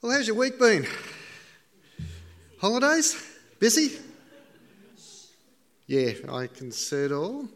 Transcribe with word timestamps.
Well, 0.00 0.12
how's 0.12 0.28
your 0.28 0.36
week 0.36 0.60
been? 0.60 0.86
Holidays? 2.60 3.20
Busy? 3.58 3.98
Yeah, 5.88 6.12
I 6.30 6.46
can 6.46 6.70
see 6.70 7.06
it 7.06 7.10
all. 7.10 7.48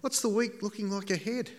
What's 0.00 0.22
the 0.22 0.28
week 0.28 0.62
looking 0.62 0.88
like 0.88 1.10
ahead? 1.10 1.50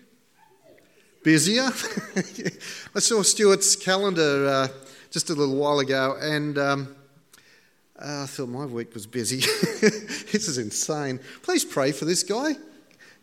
Busier? 1.21 1.63
I 2.95 2.99
saw 2.99 3.23
Stuart's 3.23 3.75
calendar 3.75 4.47
uh, 4.47 4.67
just 5.09 5.29
a 5.31 5.33
little 5.33 5.57
while 5.57 5.79
ago 5.79 6.15
and 6.21 6.57
um, 6.57 6.95
uh, 7.99 8.23
I 8.23 8.25
thought 8.25 8.47
my 8.47 8.65
week 8.65 8.93
was 8.93 9.05
busy. 9.05 9.41
this 9.81 10.47
is 10.47 10.57
insane. 10.57 11.19
Please 11.41 11.65
pray 11.65 11.91
for 11.91 12.05
this 12.05 12.23
guy. 12.23 12.55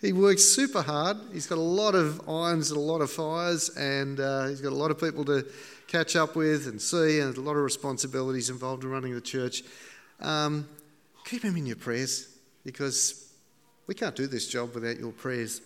He 0.02 0.12
works 0.12 0.44
super 0.44 0.82
hard. 0.82 1.16
He's 1.32 1.46
got 1.46 1.56
a 1.56 1.62
lot 1.62 1.94
of 1.94 2.28
irons 2.28 2.70
and 2.70 2.76
a 2.76 2.82
lot 2.82 3.00
of 3.00 3.10
fires, 3.10 3.70
and 3.70 4.20
uh, 4.20 4.46
he's 4.46 4.60
got 4.60 4.72
a 4.72 4.76
lot 4.76 4.92
of 4.92 5.00
people 5.00 5.24
to 5.24 5.44
catch 5.88 6.14
up 6.16 6.36
with 6.36 6.66
and 6.66 6.80
see, 6.80 7.18
and 7.18 7.36
a 7.36 7.40
lot 7.40 7.56
of 7.56 7.64
responsibilities 7.64 8.50
involved 8.50 8.84
in 8.84 8.90
running 8.90 9.14
the 9.14 9.20
church. 9.20 9.62
Um, 10.20 10.68
keep 11.24 11.42
him 11.42 11.56
in 11.56 11.66
your 11.66 11.76
prayers 11.76 12.28
because 12.64 13.32
we 13.86 13.94
can't 13.94 14.14
do 14.14 14.26
this 14.26 14.46
job 14.46 14.74
without 14.74 14.98
your 14.98 15.12
prayers. 15.12 15.62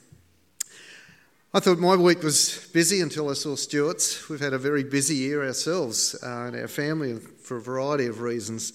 I 1.53 1.61
thought 1.61 1.79
my 1.79 1.97
week 1.97 2.23
was 2.23 2.71
busy 2.73 3.01
until 3.01 3.29
I 3.29 3.35
saw 3.35 3.57
Stuart's. 3.57 4.29
We've 4.31 4.41
had 4.41 4.55
a 4.55 4.59
very 4.59 4.85
busy 4.85 5.17
year 5.17 5.45
ourselves 5.45 6.17
uh, 6.23 6.47
and 6.47 6.57
our 6.57 6.69
family 6.69 7.19
for 7.19 7.59
a 7.59 7.61
variety 7.61 8.07
of 8.07 8.21
reasons. 8.21 8.73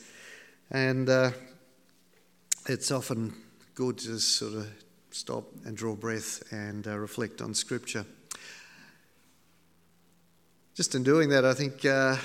And 0.69 1.09
uh, 1.09 1.31
it's 2.67 2.91
often 2.91 3.33
good 3.73 3.97
to 3.99 4.19
sort 4.19 4.53
of 4.53 4.67
stop 5.09 5.45
and 5.65 5.75
draw 5.75 5.95
breath 5.95 6.43
and 6.51 6.85
uh, 6.85 6.97
reflect 6.97 7.41
on 7.41 7.53
Scripture 7.55 8.05
just 10.77 10.93
in 10.93 11.01
doing 11.01 11.29
that, 11.29 11.43
I 11.43 11.55
think 11.55 11.83
uh, 11.85 12.15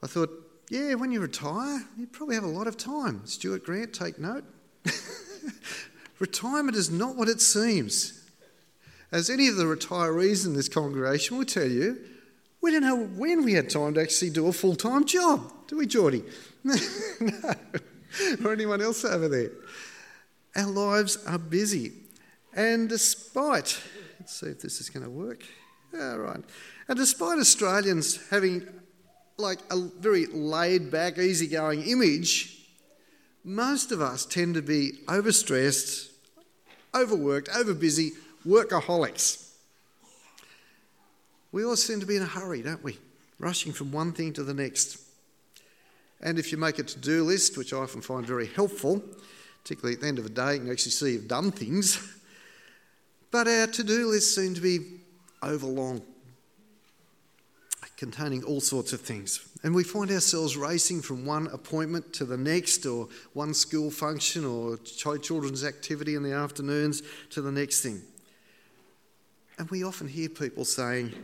I 0.00 0.06
thought, 0.06 0.30
yeah, 0.70 0.94
when 0.94 1.10
you 1.10 1.20
retire, 1.20 1.84
you 1.98 2.06
probably 2.06 2.36
have 2.36 2.44
a 2.44 2.48
lot 2.48 2.68
of 2.68 2.76
time. 2.76 3.26
Stuart 3.26 3.64
Grant, 3.64 3.92
take 3.92 4.20
note. 4.20 4.44
Retirement 6.20 6.76
is 6.76 6.88
not 6.88 7.16
what 7.16 7.28
it 7.28 7.40
seems. 7.40 8.24
As 9.10 9.28
any 9.28 9.48
of 9.48 9.56
the 9.56 9.64
retirees 9.64 10.46
in 10.46 10.54
this 10.54 10.68
congregation 10.68 11.36
will 11.36 11.44
tell 11.44 11.66
you, 11.66 11.98
we 12.60 12.70
don't 12.70 12.82
know 12.82 13.04
when 13.04 13.44
we 13.44 13.54
had 13.54 13.70
time 13.70 13.94
to 13.94 14.02
actually 14.02 14.30
do 14.30 14.46
a 14.46 14.52
full 14.52 14.76
time 14.76 15.04
job, 15.04 15.52
do 15.66 15.78
we, 15.78 15.86
Geordie? 15.86 16.22
no. 16.64 16.74
or 18.44 18.52
anyone 18.52 18.80
else 18.80 19.04
over 19.04 19.28
there. 19.28 19.50
Our 20.54 20.70
lives 20.70 21.16
are 21.26 21.38
busy. 21.38 21.92
And 22.54 22.88
despite, 22.88 23.80
let's 24.20 24.38
see 24.38 24.46
if 24.46 24.60
this 24.60 24.80
is 24.80 24.90
going 24.90 25.04
to 25.04 25.10
work. 25.10 25.42
All 25.92 26.18
right. 26.18 26.44
And 26.88 26.96
despite 26.96 27.38
Australians 27.38 28.28
having 28.30 28.66
like 29.38 29.58
a 29.70 29.76
very 29.76 30.26
laid 30.26 30.90
back, 30.90 31.18
easygoing 31.18 31.82
image, 31.82 32.68
most 33.44 33.92
of 33.92 34.00
us 34.00 34.24
tend 34.24 34.54
to 34.54 34.62
be 34.62 34.92
overstressed, 35.06 36.10
overworked, 36.94 37.48
overbusy, 37.48 38.10
workaholics. 38.46 39.50
We 41.52 41.64
all 41.64 41.76
seem 41.76 42.00
to 42.00 42.06
be 42.06 42.16
in 42.16 42.22
a 42.22 42.26
hurry, 42.26 42.62
don't 42.62 42.82
we? 42.82 42.98
Rushing 43.38 43.72
from 43.72 43.92
one 43.92 44.12
thing 44.12 44.32
to 44.34 44.42
the 44.42 44.54
next. 44.54 44.98
And 46.20 46.38
if 46.38 46.50
you 46.50 46.58
make 46.58 46.78
a 46.78 46.82
to 46.82 46.98
do 46.98 47.24
list, 47.24 47.58
which 47.58 47.72
I 47.72 47.78
often 47.78 48.00
find 48.00 48.26
very 48.26 48.46
helpful, 48.46 49.02
particularly 49.62 49.94
at 49.94 50.00
the 50.00 50.08
end 50.08 50.18
of 50.18 50.24
the 50.24 50.30
day, 50.30 50.54
you 50.54 50.60
can 50.60 50.70
actually 50.70 50.92
see 50.92 51.12
you've 51.12 51.28
done 51.28 51.50
things. 51.50 51.98
But 53.32 53.48
our 53.48 53.66
to 53.66 53.84
do 53.84 54.08
lists 54.08 54.34
seem 54.34 54.54
to 54.54 54.60
be 54.60 54.78
overlong 55.42 56.00
containing 57.96 58.44
all 58.44 58.60
sorts 58.60 58.92
of 58.92 59.00
things. 59.00 59.48
And 59.62 59.74
we 59.74 59.82
find 59.82 60.10
ourselves 60.10 60.56
racing 60.56 61.02
from 61.02 61.24
one 61.24 61.46
appointment 61.48 62.12
to 62.14 62.24
the 62.24 62.36
next, 62.36 62.84
or 62.84 63.08
one 63.32 63.54
school 63.54 63.90
function, 63.90 64.44
or 64.44 64.76
children's 64.76 65.64
activity 65.64 66.14
in 66.14 66.22
the 66.22 66.32
afternoons 66.32 67.02
to 67.30 67.40
the 67.40 67.52
next 67.52 67.80
thing. 67.80 68.02
And 69.58 69.70
we 69.70 69.82
often 69.82 70.08
hear 70.08 70.28
people 70.28 70.64
saying, 70.64 71.14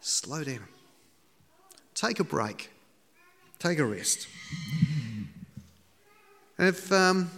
slow 0.00 0.42
down, 0.42 0.66
take 1.94 2.18
a 2.18 2.24
break, 2.24 2.70
take 3.58 3.78
a 3.78 3.84
rest. 3.84 4.26
And 6.58 6.68
if, 6.68 6.90
um, 6.90 7.30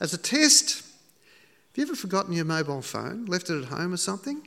as 0.00 0.12
a 0.12 0.18
test, 0.18 0.78
have 0.78 1.76
you 1.76 1.84
ever 1.84 1.96
forgotten 1.96 2.34
your 2.34 2.44
mobile 2.44 2.82
phone, 2.82 3.24
left 3.24 3.48
it 3.48 3.62
at 3.62 3.68
home 3.68 3.94
or 3.94 3.96
something? 3.96 4.46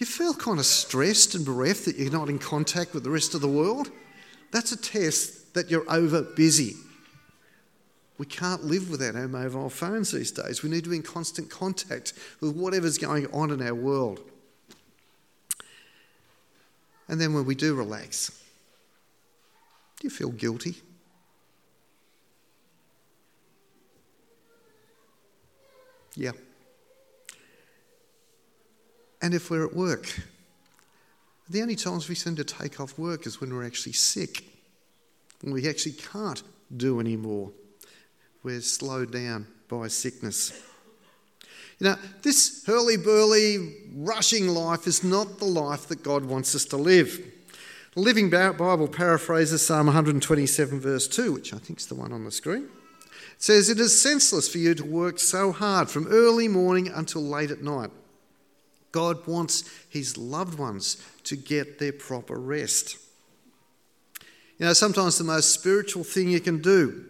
You 0.00 0.06
feel 0.06 0.32
kind 0.32 0.58
of 0.58 0.64
stressed 0.64 1.34
and 1.34 1.44
bereft 1.44 1.84
that 1.84 1.96
you're 1.96 2.10
not 2.10 2.30
in 2.30 2.38
contact 2.38 2.94
with 2.94 3.04
the 3.04 3.10
rest 3.10 3.34
of 3.34 3.42
the 3.42 3.48
world? 3.48 3.90
That's 4.50 4.72
a 4.72 4.76
test 4.76 5.52
that 5.54 5.70
you're 5.70 5.88
over 5.90 6.22
busy. 6.22 6.74
We 8.16 8.24
can't 8.26 8.64
live 8.64 8.90
without 8.90 9.14
our 9.14 9.28
mobile 9.28 9.68
phones 9.68 10.10
these 10.10 10.30
days. 10.30 10.62
We 10.62 10.70
need 10.70 10.84
to 10.84 10.90
be 10.90 10.96
in 10.96 11.02
constant 11.02 11.50
contact 11.50 12.14
with 12.40 12.56
whatever's 12.56 12.98
going 12.98 13.30
on 13.32 13.50
in 13.50 13.62
our 13.62 13.74
world. 13.74 14.20
And 17.06 17.20
then 17.20 17.34
when 17.34 17.44
we 17.44 17.54
do 17.54 17.74
relax, 17.74 18.30
do 19.98 20.06
you 20.06 20.10
feel 20.10 20.30
guilty? 20.30 20.76
Yeah. 26.14 26.32
And 29.22 29.34
if 29.34 29.50
we're 29.50 29.66
at 29.66 29.74
work, 29.74 30.20
the 31.48 31.62
only 31.62 31.76
times 31.76 32.08
we 32.08 32.14
seem 32.14 32.36
to 32.36 32.44
take 32.44 32.80
off 32.80 32.98
work 32.98 33.26
is 33.26 33.40
when 33.40 33.52
we're 33.52 33.66
actually 33.66 33.92
sick, 33.92 34.44
when 35.42 35.52
we 35.52 35.68
actually 35.68 35.92
can't 35.92 36.42
do 36.76 37.00
anymore. 37.00 37.50
We're 38.42 38.60
slowed 38.60 39.12
down 39.12 39.46
by 39.68 39.88
sickness. 39.88 40.52
You 41.78 41.88
know, 41.88 41.96
this 42.22 42.64
hurly 42.66 42.96
burly, 42.96 43.74
rushing 43.94 44.48
life 44.48 44.86
is 44.86 45.02
not 45.02 45.38
the 45.38 45.46
life 45.46 45.88
that 45.88 46.02
God 46.02 46.24
wants 46.24 46.54
us 46.54 46.64
to 46.66 46.76
live. 46.76 47.18
The 47.94 48.00
Living 48.00 48.30
Bible 48.30 48.86
paraphrases 48.86 49.66
Psalm 49.66 49.86
127, 49.86 50.78
verse 50.78 51.08
2, 51.08 51.32
which 51.32 51.52
I 51.52 51.58
think 51.58 51.80
is 51.80 51.86
the 51.86 51.94
one 51.94 52.12
on 52.12 52.24
the 52.24 52.30
screen. 52.30 52.68
It 53.32 53.42
says, 53.42 53.68
It 53.68 53.80
is 53.80 54.00
senseless 54.00 54.48
for 54.48 54.58
you 54.58 54.74
to 54.74 54.84
work 54.84 55.18
so 55.18 55.50
hard 55.50 55.90
from 55.90 56.06
early 56.06 56.46
morning 56.46 56.88
until 56.88 57.22
late 57.22 57.50
at 57.50 57.62
night. 57.62 57.90
God 58.92 59.26
wants 59.26 59.64
his 59.88 60.16
loved 60.16 60.58
ones 60.58 61.02
to 61.24 61.36
get 61.36 61.78
their 61.78 61.92
proper 61.92 62.38
rest. 62.38 62.96
You 64.58 64.66
know, 64.66 64.72
sometimes 64.72 65.16
the 65.16 65.24
most 65.24 65.52
spiritual 65.52 66.04
thing 66.04 66.28
you 66.28 66.40
can 66.40 66.60
do 66.60 67.06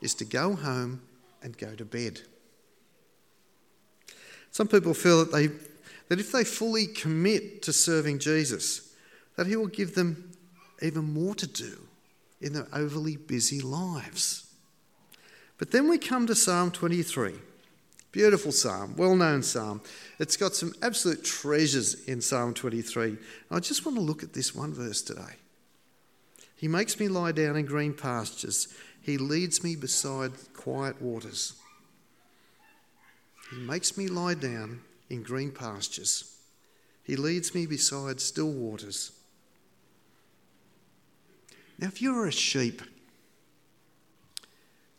is 0.00 0.14
to 0.16 0.24
go 0.24 0.54
home 0.54 1.00
and 1.42 1.56
go 1.56 1.74
to 1.74 1.84
bed. 1.84 2.20
Some 4.50 4.68
people 4.68 4.94
feel 4.94 5.24
that, 5.24 5.32
they, 5.32 5.46
that 6.08 6.20
if 6.20 6.32
they 6.32 6.44
fully 6.44 6.86
commit 6.86 7.62
to 7.62 7.72
serving 7.72 8.18
Jesus, 8.18 8.94
that 9.36 9.46
he 9.46 9.56
will 9.56 9.66
give 9.66 9.94
them 9.94 10.32
even 10.82 11.04
more 11.04 11.34
to 11.36 11.46
do 11.46 11.78
in 12.40 12.52
their 12.52 12.68
overly 12.72 13.16
busy 13.16 13.60
lives. 13.60 14.46
But 15.58 15.70
then 15.70 15.88
we 15.88 15.98
come 15.98 16.26
to 16.26 16.34
Psalm 16.34 16.70
23. 16.70 17.34
Beautiful 18.10 18.52
psalm, 18.52 18.94
well 18.96 19.14
known 19.14 19.42
psalm. 19.42 19.82
It's 20.18 20.36
got 20.36 20.54
some 20.54 20.72
absolute 20.80 21.24
treasures 21.24 22.06
in 22.06 22.22
Psalm 22.22 22.54
23. 22.54 23.18
I 23.50 23.60
just 23.60 23.84
want 23.84 23.98
to 23.98 24.02
look 24.02 24.22
at 24.22 24.32
this 24.32 24.54
one 24.54 24.72
verse 24.72 25.02
today. 25.02 25.36
He 26.56 26.68
makes 26.68 26.98
me 26.98 27.08
lie 27.08 27.32
down 27.32 27.56
in 27.56 27.66
green 27.66 27.92
pastures, 27.92 28.68
He 29.02 29.18
leads 29.18 29.62
me 29.62 29.76
beside 29.76 30.32
quiet 30.54 31.00
waters. 31.02 31.54
He 33.50 33.58
makes 33.58 33.96
me 33.96 34.08
lie 34.08 34.34
down 34.34 34.80
in 35.10 35.22
green 35.22 35.50
pastures, 35.50 36.34
He 37.04 37.14
leads 37.14 37.54
me 37.54 37.66
beside 37.66 38.20
still 38.20 38.50
waters. 38.50 39.12
Now, 41.78 41.88
if 41.88 42.02
you 42.02 42.14
were 42.14 42.26
a 42.26 42.32
sheep, 42.32 42.82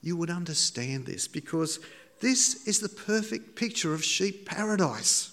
you 0.02 0.16
would 0.16 0.30
understand 0.30 1.06
this 1.06 1.28
because 1.28 1.80
this 2.20 2.68
is 2.68 2.80
the 2.80 2.90
perfect 2.90 3.56
picture 3.56 3.94
of 3.94 4.04
sheep 4.04 4.46
paradise. 4.46 5.32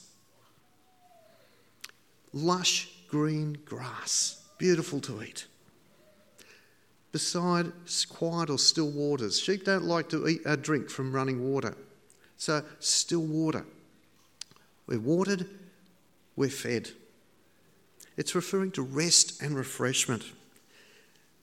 Lush 2.33 2.89
green 3.09 3.59
grass, 3.65 4.43
beautiful 4.59 5.01
to 5.01 5.23
eat. 5.23 5.47
Beside 7.13 7.73
quiet 8.05 8.51
or 8.51 8.59
still 8.59 8.91
waters. 8.91 9.41
Sheep 9.41 9.65
don't 9.65 9.85
like 9.85 10.09
to 10.11 10.29
eat, 10.29 10.43
or 10.45 10.57
drink 10.57 10.91
from 10.91 11.13
running 11.13 11.51
water. 11.51 11.75
So, 12.37 12.63
still 12.79 13.25
water. 13.25 13.65
We're 14.87 15.01
watered, 15.01 15.49
we're 16.37 16.51
fed. 16.51 16.91
It's 18.17 18.35
referring 18.35 18.73
to 18.73 18.83
rest 18.83 19.43
and 19.43 19.57
refreshment. 19.57 20.25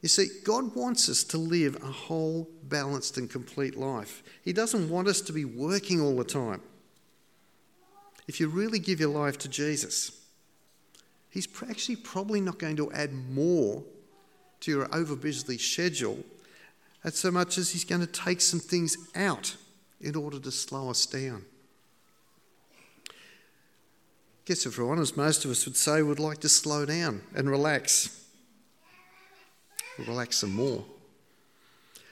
You 0.04 0.10
see, 0.10 0.28
God 0.44 0.76
wants 0.76 1.10
us 1.10 1.24
to 1.24 1.40
live 1.40 1.82
a 1.82 1.88
whole, 1.88 2.48
balanced, 2.64 3.18
and 3.18 3.28
complete 3.28 3.76
life. 3.76 4.22
He 4.44 4.54
doesn't 4.54 4.90
want 4.90 5.08
us 5.08 5.22
to 5.22 5.34
be 5.34 5.46
working 5.46 6.00
all 6.02 6.18
the 6.18 6.24
time. 6.24 6.62
If 8.28 8.40
you 8.40 8.50
really 8.50 8.80
give 8.80 9.00
your 9.00 9.10
life 9.10 9.40
to 9.40 9.50
Jesus, 9.50 10.12
He's 11.34 11.48
actually 11.68 11.96
probably 11.96 12.42
not 12.42 12.60
going 12.60 12.76
to 12.76 12.92
add 12.92 13.12
more 13.12 13.84
to 14.60 14.72
your 14.72 14.96
over 14.96 15.16
busy 15.16 15.58
schedule 15.58 16.20
as 17.04 17.16
so 17.16 17.32
much 17.32 17.58
as 17.58 17.72
he's 17.72 17.84
going 17.84 18.02
to 18.02 18.08
take 18.08 18.40
some 18.40 18.60
things 18.60 18.96
out 19.16 19.56
in 20.00 20.16
order 20.16 20.38
to 20.38 20.52
slow 20.52 20.92
us 20.92 21.08
down. 21.08 21.44
I 23.10 23.14
guess 24.46 24.68
if 24.68 24.78
we're 24.78 24.88
honest, 24.88 25.18
most 25.18 25.44
of 25.44 25.50
us 25.50 25.66
would 25.66 25.76
say 25.76 26.04
we'd 26.04 26.20
like 26.20 26.40
to 26.42 26.50
slow 26.50 26.86
down 26.86 27.24
and 27.36 27.50
relax. 27.50 28.23
Relax 30.00 30.38
some 30.38 30.54
more. 30.54 30.84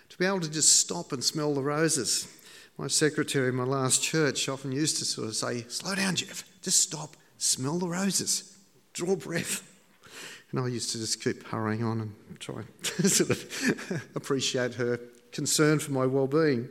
To 0.10 0.18
be 0.18 0.25
able 0.25 0.42
to 0.42 0.51
just 0.51 0.80
stop 0.80 1.12
and 1.12 1.24
smell 1.24 1.54
the 1.54 1.63
roses. 1.63 2.28
My 2.78 2.88
secretary 2.88 3.50
in 3.50 3.56
my 3.56 3.63
last 3.63 4.04
church 4.04 4.50
often 4.50 4.72
used 4.72 4.98
to 4.98 5.06
sort 5.06 5.28
of 5.28 5.36
say, 5.36 5.66
Slow 5.68 5.95
down, 5.95 6.16
Jeff. 6.16 6.44
Just 6.62 6.81
stop, 6.81 7.16
smell 7.38 7.80
the 7.80 7.88
roses, 7.88 8.57
draw 8.94 9.16
breath. 9.16 9.68
And 10.51 10.60
I 10.60 10.68
used 10.68 10.92
to 10.92 10.98
just 10.98 11.24
keep 11.24 11.48
hurrying 11.48 11.83
on 11.83 12.01
and 12.01 12.39
try 12.39 12.63
to 12.83 13.10
sort 13.10 13.30
of 13.30 14.10
appreciate 14.16 14.75
her 14.75 15.00
concern 15.31 15.80
for 15.80 15.92
my 15.92 16.06
well-being. 16.06 16.68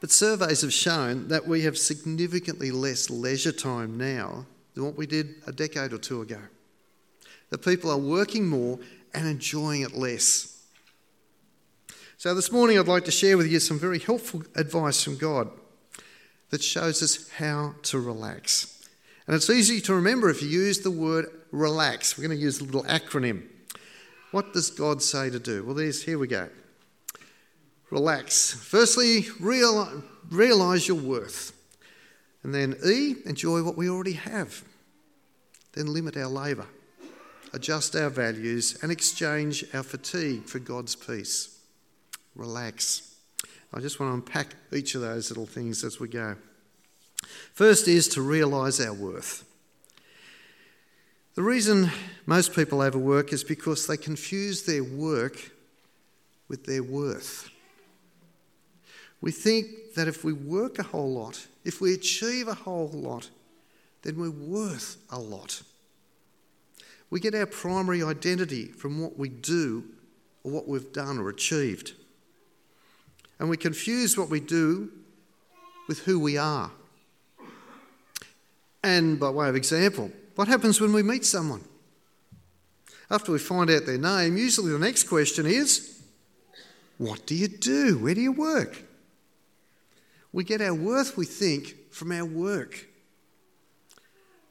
But 0.00 0.10
surveys 0.10 0.60
have 0.62 0.72
shown 0.72 1.28
that 1.28 1.46
we 1.46 1.62
have 1.62 1.78
significantly 1.78 2.70
less 2.70 3.08
leisure 3.08 3.52
time 3.52 3.96
now 3.96 4.46
than 4.74 4.84
what 4.84 4.96
we 4.96 5.06
did 5.06 5.36
a 5.46 5.52
decade 5.52 5.92
or 5.92 5.98
two 5.98 6.20
ago. 6.20 6.40
That 7.50 7.64
people 7.64 7.90
are 7.90 7.98
working 7.98 8.48
more 8.48 8.78
and 9.12 9.26
enjoying 9.26 9.82
it 9.82 9.94
less. 9.94 10.62
So, 12.16 12.34
this 12.34 12.50
morning 12.50 12.78
I'd 12.78 12.88
like 12.88 13.04
to 13.04 13.10
share 13.10 13.36
with 13.36 13.46
you 13.46 13.60
some 13.60 13.78
very 13.78 13.98
helpful 13.98 14.42
advice 14.54 15.02
from 15.02 15.18
God 15.18 15.50
that 16.50 16.62
shows 16.62 17.02
us 17.02 17.28
how 17.30 17.74
to 17.82 17.98
relax. 17.98 18.88
And 19.26 19.34
it's 19.34 19.50
easy 19.50 19.80
to 19.82 19.94
remember 19.94 20.30
if 20.30 20.42
you 20.42 20.48
use 20.48 20.80
the 20.80 20.90
word 20.90 21.26
relax. 21.50 22.16
We're 22.16 22.26
going 22.26 22.38
to 22.38 22.42
use 22.42 22.60
a 22.60 22.64
little 22.64 22.84
acronym. 22.84 23.44
What 24.32 24.52
does 24.52 24.70
God 24.70 25.02
say 25.02 25.30
to 25.30 25.38
do? 25.38 25.64
Well, 25.64 25.74
there's, 25.74 26.02
here 26.02 26.18
we 26.18 26.26
go. 26.26 26.48
Relax. 27.90 28.52
Firstly, 28.52 29.26
realize, 29.40 30.02
realize 30.30 30.88
your 30.88 30.96
worth. 30.96 31.52
And 32.42 32.54
then 32.54 32.76
E, 32.84 33.14
enjoy 33.24 33.62
what 33.62 33.76
we 33.76 33.88
already 33.88 34.12
have. 34.12 34.62
Then 35.72 35.92
limit 35.92 36.16
our 36.16 36.26
labour, 36.26 36.66
adjust 37.54 37.94
our 37.94 38.10
values, 38.10 38.78
and 38.82 38.90
exchange 38.90 39.64
our 39.72 39.84
fatigue 39.84 40.44
for 40.44 40.58
God's 40.58 40.96
peace. 40.96 41.60
Relax. 42.34 43.14
I 43.72 43.80
just 43.80 44.00
want 44.00 44.10
to 44.10 44.14
unpack 44.14 44.56
each 44.72 44.94
of 44.94 45.00
those 45.00 45.30
little 45.30 45.46
things 45.46 45.84
as 45.84 46.00
we 46.00 46.08
go. 46.08 46.36
First 47.52 47.86
is 47.86 48.08
to 48.08 48.22
realise 48.22 48.80
our 48.80 48.92
worth. 48.92 49.44
The 51.36 51.42
reason 51.42 51.90
most 52.26 52.54
people 52.54 52.80
overwork 52.80 53.32
is 53.32 53.44
because 53.44 53.86
they 53.86 53.96
confuse 53.96 54.64
their 54.64 54.84
work 54.84 55.50
with 56.48 56.66
their 56.66 56.82
worth. 56.82 57.50
We 59.20 59.30
think 59.32 59.94
that 59.94 60.08
if 60.08 60.24
we 60.24 60.32
work 60.32 60.78
a 60.78 60.82
whole 60.82 61.12
lot, 61.12 61.46
if 61.64 61.80
we 61.80 61.94
achieve 61.94 62.46
a 62.46 62.54
whole 62.54 62.90
lot, 62.92 63.30
then 64.02 64.16
we're 64.16 64.30
worth 64.30 64.96
a 65.10 65.18
lot. 65.18 65.62
We 67.14 67.20
get 67.20 67.36
our 67.36 67.46
primary 67.46 68.02
identity 68.02 68.64
from 68.64 69.00
what 69.00 69.16
we 69.16 69.28
do 69.28 69.84
or 70.42 70.50
what 70.50 70.66
we've 70.66 70.92
done 70.92 71.16
or 71.20 71.28
achieved. 71.28 71.92
And 73.38 73.48
we 73.48 73.56
confuse 73.56 74.18
what 74.18 74.28
we 74.28 74.40
do 74.40 74.90
with 75.86 76.00
who 76.00 76.18
we 76.18 76.36
are. 76.36 76.72
And 78.82 79.20
by 79.20 79.30
way 79.30 79.48
of 79.48 79.54
example, 79.54 80.10
what 80.34 80.48
happens 80.48 80.80
when 80.80 80.92
we 80.92 81.04
meet 81.04 81.24
someone? 81.24 81.62
After 83.08 83.30
we 83.30 83.38
find 83.38 83.70
out 83.70 83.86
their 83.86 83.96
name, 83.96 84.36
usually 84.36 84.72
the 84.72 84.78
next 84.80 85.04
question 85.04 85.46
is, 85.46 86.02
What 86.98 87.26
do 87.26 87.36
you 87.36 87.46
do? 87.46 87.96
Where 87.98 88.16
do 88.16 88.22
you 88.22 88.32
work? 88.32 88.82
We 90.32 90.42
get 90.42 90.60
our 90.60 90.74
worth, 90.74 91.16
we 91.16 91.26
think, 91.26 91.92
from 91.92 92.10
our 92.10 92.24
work. 92.24 92.88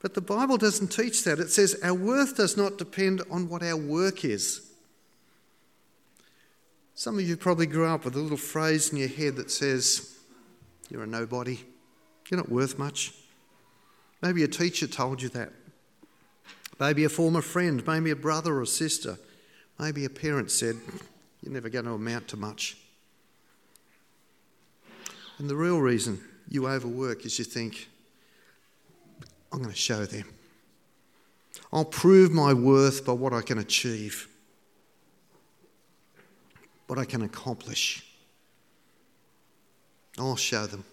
But 0.03 0.13
the 0.13 0.21
Bible 0.21 0.57
doesn't 0.57 0.89
teach 0.89 1.23
that. 1.23 1.39
It 1.39 1.50
says 1.50 1.79
our 1.81 1.94
worth 1.94 2.35
does 2.35 2.57
not 2.57 2.77
depend 2.77 3.21
on 3.31 3.47
what 3.47 3.63
our 3.63 3.77
work 3.77 4.25
is. 4.25 4.69
Some 6.94 7.17
of 7.17 7.27
you 7.27 7.38
probably 7.38 7.65
grew 7.65 7.88
up 7.88 8.03
with 8.03 8.15
a 8.15 8.19
little 8.19 8.38
phrase 8.38 8.91
in 8.91 8.97
your 8.97 9.07
head 9.07 9.38
that 9.38 9.50
says, 9.50 10.17
You're 10.89 11.03
a 11.03 11.07
nobody, 11.07 11.61
you're 12.29 12.38
not 12.38 12.51
worth 12.51 12.77
much. 12.77 13.13
Maybe 14.21 14.44
a 14.44 14.47
teacher 14.47 14.88
told 14.88 15.21
you 15.21 15.29
that. 15.29 15.53
Maybe 16.79 17.05
a 17.05 17.09
former 17.09 17.41
friend, 17.41 17.85
maybe 17.88 18.11
a 18.11 18.15
brother 18.15 18.59
or 18.59 18.65
sister, 18.65 19.17
maybe 19.79 20.03
a 20.03 20.09
parent 20.09 20.51
said, 20.51 20.75
You're 21.41 21.53
never 21.53 21.69
going 21.69 21.85
to 21.85 21.94
amount 21.94 22.27
to 22.29 22.38
much. 22.38 22.75
And 25.38 25.50
the 25.50 25.55
real 25.55 25.79
reason 25.79 26.21
you 26.50 26.67
overwork 26.67 27.25
is 27.25 27.39
you 27.39 27.45
think, 27.45 27.88
I'm 29.53 29.59
going 29.59 29.69
to 29.69 29.79
show 29.79 30.05
them. 30.05 30.25
I'll 31.71 31.85
prove 31.85 32.31
my 32.31 32.53
worth 32.53 33.05
by 33.05 33.13
what 33.13 33.33
I 33.33 33.41
can 33.41 33.59
achieve, 33.59 34.27
what 36.88 36.97
I 36.97 37.05
can 37.05 37.21
accomplish. 37.21 38.03
I'll 40.17 40.35
show 40.35 40.65
them. 40.65 40.83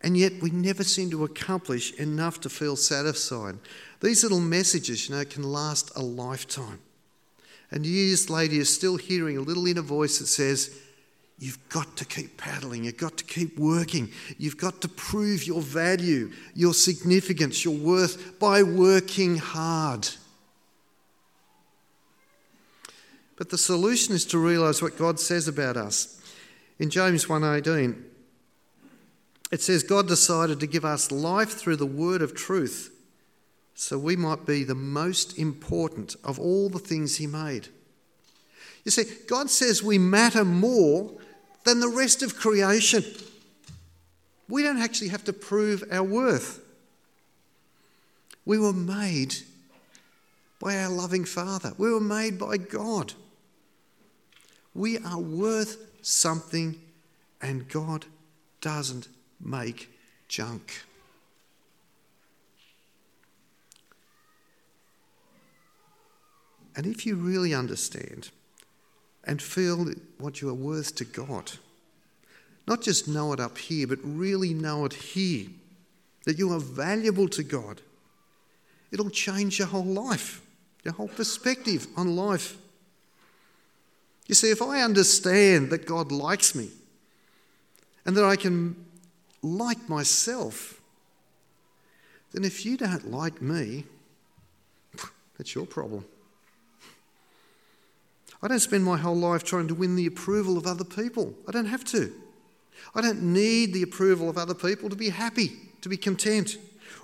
And 0.00 0.16
yet 0.16 0.42
we 0.42 0.50
never 0.50 0.82
seem 0.82 1.10
to 1.10 1.24
accomplish 1.24 1.92
enough 1.94 2.40
to 2.40 2.50
feel 2.50 2.74
satisfied. 2.74 3.58
These 4.00 4.24
little 4.24 4.40
messages, 4.40 5.08
you 5.08 5.14
know, 5.14 5.24
can 5.24 5.44
last 5.44 5.92
a 5.94 6.02
lifetime. 6.02 6.80
And 7.70 7.86
years 7.86 8.28
later, 8.28 8.54
you're 8.54 8.64
still 8.64 8.96
hearing 8.96 9.38
a 9.38 9.42
little 9.42 9.66
inner 9.66 9.80
voice 9.80 10.18
that 10.18 10.26
says, 10.26 10.76
You've 11.42 11.68
got 11.70 11.96
to 11.96 12.04
keep 12.04 12.36
paddling. 12.36 12.84
You've 12.84 12.98
got 12.98 13.16
to 13.16 13.24
keep 13.24 13.58
working. 13.58 14.12
You've 14.38 14.58
got 14.58 14.80
to 14.82 14.88
prove 14.88 15.44
your 15.44 15.60
value, 15.60 16.30
your 16.54 16.72
significance, 16.72 17.64
your 17.64 17.74
worth 17.74 18.38
by 18.38 18.62
working 18.62 19.38
hard. 19.38 20.08
But 23.34 23.50
the 23.50 23.58
solution 23.58 24.14
is 24.14 24.24
to 24.26 24.38
realize 24.38 24.80
what 24.80 24.96
God 24.96 25.18
says 25.18 25.48
about 25.48 25.76
us. 25.76 26.22
In 26.78 26.90
James 26.90 27.26
1:18, 27.26 28.04
it 29.50 29.62
says 29.62 29.82
God 29.82 30.06
decided 30.06 30.60
to 30.60 30.68
give 30.68 30.84
us 30.84 31.10
life 31.10 31.54
through 31.54 31.74
the 31.74 31.84
word 31.84 32.22
of 32.22 32.36
truth 32.36 32.94
so 33.74 33.98
we 33.98 34.14
might 34.14 34.46
be 34.46 34.62
the 34.62 34.76
most 34.76 35.36
important 35.36 36.14
of 36.22 36.38
all 36.38 36.68
the 36.68 36.78
things 36.78 37.16
He 37.16 37.26
made. 37.26 37.66
You 38.84 38.92
see, 38.92 39.06
God 39.26 39.50
says 39.50 39.82
we 39.82 39.98
matter 39.98 40.44
more 40.44 41.18
than 41.64 41.80
the 41.80 41.88
rest 41.88 42.22
of 42.22 42.36
creation. 42.36 43.04
We 44.48 44.62
don't 44.62 44.80
actually 44.80 45.08
have 45.08 45.24
to 45.24 45.32
prove 45.32 45.84
our 45.90 46.02
worth. 46.02 46.60
We 48.44 48.58
were 48.58 48.72
made 48.72 49.34
by 50.60 50.76
our 50.78 50.90
loving 50.90 51.24
Father, 51.24 51.72
we 51.76 51.90
were 51.90 52.00
made 52.00 52.38
by 52.38 52.56
God. 52.56 53.14
We 54.74 54.98
are 54.98 55.18
worth 55.18 55.76
something, 56.02 56.80
and 57.40 57.68
God 57.68 58.06
doesn't 58.60 59.08
make 59.40 59.90
junk. 60.28 60.84
And 66.74 66.86
if 66.86 67.04
you 67.04 67.16
really 67.16 67.52
understand 67.52 68.30
and 69.24 69.42
feel 69.42 69.92
what 70.22 70.40
you 70.40 70.48
are 70.48 70.54
worth 70.54 70.94
to 70.96 71.04
God, 71.04 71.52
not 72.66 72.80
just 72.80 73.08
know 73.08 73.32
it 73.32 73.40
up 73.40 73.58
here, 73.58 73.86
but 73.86 73.98
really 74.02 74.54
know 74.54 74.84
it 74.84 74.92
here, 74.92 75.48
that 76.24 76.38
you 76.38 76.52
are 76.52 76.60
valuable 76.60 77.28
to 77.28 77.42
God, 77.42 77.80
it'll 78.92 79.10
change 79.10 79.58
your 79.58 79.68
whole 79.68 79.84
life, 79.84 80.40
your 80.84 80.94
whole 80.94 81.08
perspective 81.08 81.86
on 81.96 82.16
life. 82.16 82.56
You 84.28 84.34
see, 84.34 84.50
if 84.50 84.62
I 84.62 84.82
understand 84.82 85.70
that 85.70 85.86
God 85.86 86.12
likes 86.12 86.54
me 86.54 86.70
and 88.06 88.16
that 88.16 88.24
I 88.24 88.36
can 88.36 88.76
like 89.42 89.88
myself, 89.88 90.80
then 92.32 92.44
if 92.44 92.64
you 92.64 92.76
don't 92.76 93.10
like 93.10 93.42
me, 93.42 93.84
that's 95.36 95.54
your 95.54 95.66
problem. 95.66 96.04
I 98.42 98.48
don't 98.48 98.58
spend 98.58 98.84
my 98.84 98.96
whole 98.96 99.16
life 99.16 99.44
trying 99.44 99.68
to 99.68 99.74
win 99.74 99.94
the 99.94 100.06
approval 100.06 100.58
of 100.58 100.66
other 100.66 100.84
people. 100.84 101.34
I 101.46 101.52
don't 101.52 101.66
have 101.66 101.84
to. 101.86 102.12
I 102.94 103.00
don't 103.00 103.22
need 103.22 103.72
the 103.72 103.82
approval 103.82 104.28
of 104.28 104.36
other 104.36 104.54
people 104.54 104.90
to 104.90 104.96
be 104.96 105.10
happy, 105.10 105.52
to 105.82 105.88
be 105.88 105.96
content. 105.96 106.56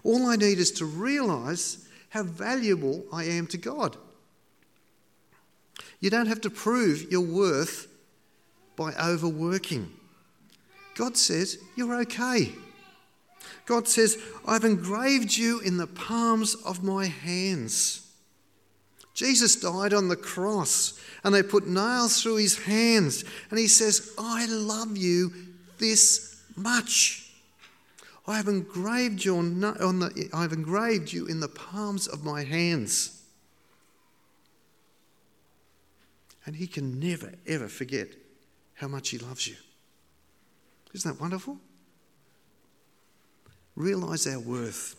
All 0.02 0.26
I 0.26 0.36
need 0.36 0.58
is 0.58 0.72
to 0.72 0.84
realize 0.84 1.86
how 2.10 2.24
valuable 2.24 3.04
I 3.12 3.24
am 3.24 3.46
to 3.48 3.58
God. 3.58 3.96
You 6.00 6.10
don't 6.10 6.26
have 6.26 6.40
to 6.42 6.50
prove 6.50 7.10
your 7.10 7.20
worth 7.20 7.86
by 8.76 8.92
overworking. 8.94 9.90
God 10.94 11.16
says 11.16 11.58
you're 11.76 12.00
okay. 12.00 12.52
God 13.66 13.86
says, 13.86 14.18
I've 14.46 14.64
engraved 14.64 15.36
you 15.36 15.60
in 15.60 15.76
the 15.76 15.86
palms 15.86 16.54
of 16.54 16.82
my 16.82 17.06
hands. 17.06 18.07
Jesus 19.18 19.56
died 19.56 19.92
on 19.92 20.06
the 20.06 20.14
cross 20.14 20.96
and 21.24 21.34
they 21.34 21.42
put 21.42 21.66
nails 21.66 22.22
through 22.22 22.36
his 22.36 22.56
hands. 22.56 23.24
And 23.50 23.58
he 23.58 23.66
says, 23.66 24.14
I 24.16 24.46
love 24.46 24.96
you 24.96 25.32
this 25.78 26.40
much. 26.54 27.32
I 28.28 28.36
have 28.36 28.46
engraved 28.46 29.24
you, 29.24 29.36
on 29.36 29.58
the, 29.60 30.30
I 30.32 30.42
have 30.42 30.52
engraved 30.52 31.12
you 31.12 31.26
in 31.26 31.40
the 31.40 31.48
palms 31.48 32.06
of 32.06 32.24
my 32.24 32.44
hands. 32.44 33.20
And 36.46 36.54
he 36.54 36.68
can 36.68 37.00
never, 37.00 37.32
ever 37.44 37.66
forget 37.66 38.10
how 38.74 38.86
much 38.86 39.08
he 39.08 39.18
loves 39.18 39.48
you. 39.48 39.56
Isn't 40.94 41.10
that 41.10 41.20
wonderful? 41.20 41.58
Realize 43.74 44.28
our 44.28 44.38
worth. 44.38 44.94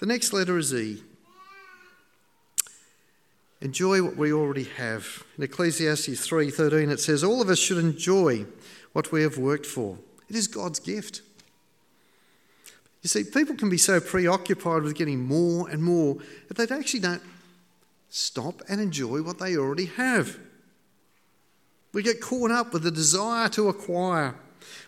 The 0.00 0.06
next 0.06 0.34
letter 0.34 0.58
is 0.58 0.74
E. 0.74 1.02
Enjoy 3.60 4.02
what 4.02 4.16
we 4.16 4.32
already 4.32 4.64
have. 4.64 5.24
In 5.36 5.44
Ecclesiastes 5.44 6.26
3:13 6.26 6.90
it 6.90 7.00
says 7.00 7.24
all 7.24 7.42
of 7.42 7.48
us 7.48 7.58
should 7.58 7.78
enjoy 7.78 8.46
what 8.92 9.10
we 9.10 9.22
have 9.22 9.36
worked 9.36 9.66
for. 9.66 9.98
It 10.28 10.36
is 10.36 10.46
God's 10.46 10.78
gift. 10.78 11.22
You 13.02 13.08
see, 13.08 13.24
people 13.24 13.54
can 13.54 13.70
be 13.70 13.78
so 13.78 14.00
preoccupied 14.00 14.82
with 14.82 14.94
getting 14.94 15.24
more 15.24 15.68
and 15.68 15.82
more 15.82 16.18
that 16.48 16.56
they 16.56 16.74
actually 16.74 17.00
don't 17.00 17.22
stop 18.10 18.62
and 18.68 18.80
enjoy 18.80 19.22
what 19.22 19.38
they 19.38 19.56
already 19.56 19.86
have. 19.86 20.38
We 21.92 22.02
get 22.02 22.20
caught 22.20 22.50
up 22.50 22.72
with 22.72 22.82
the 22.82 22.90
desire 22.90 23.48
to 23.50 23.68
acquire. 23.68 24.34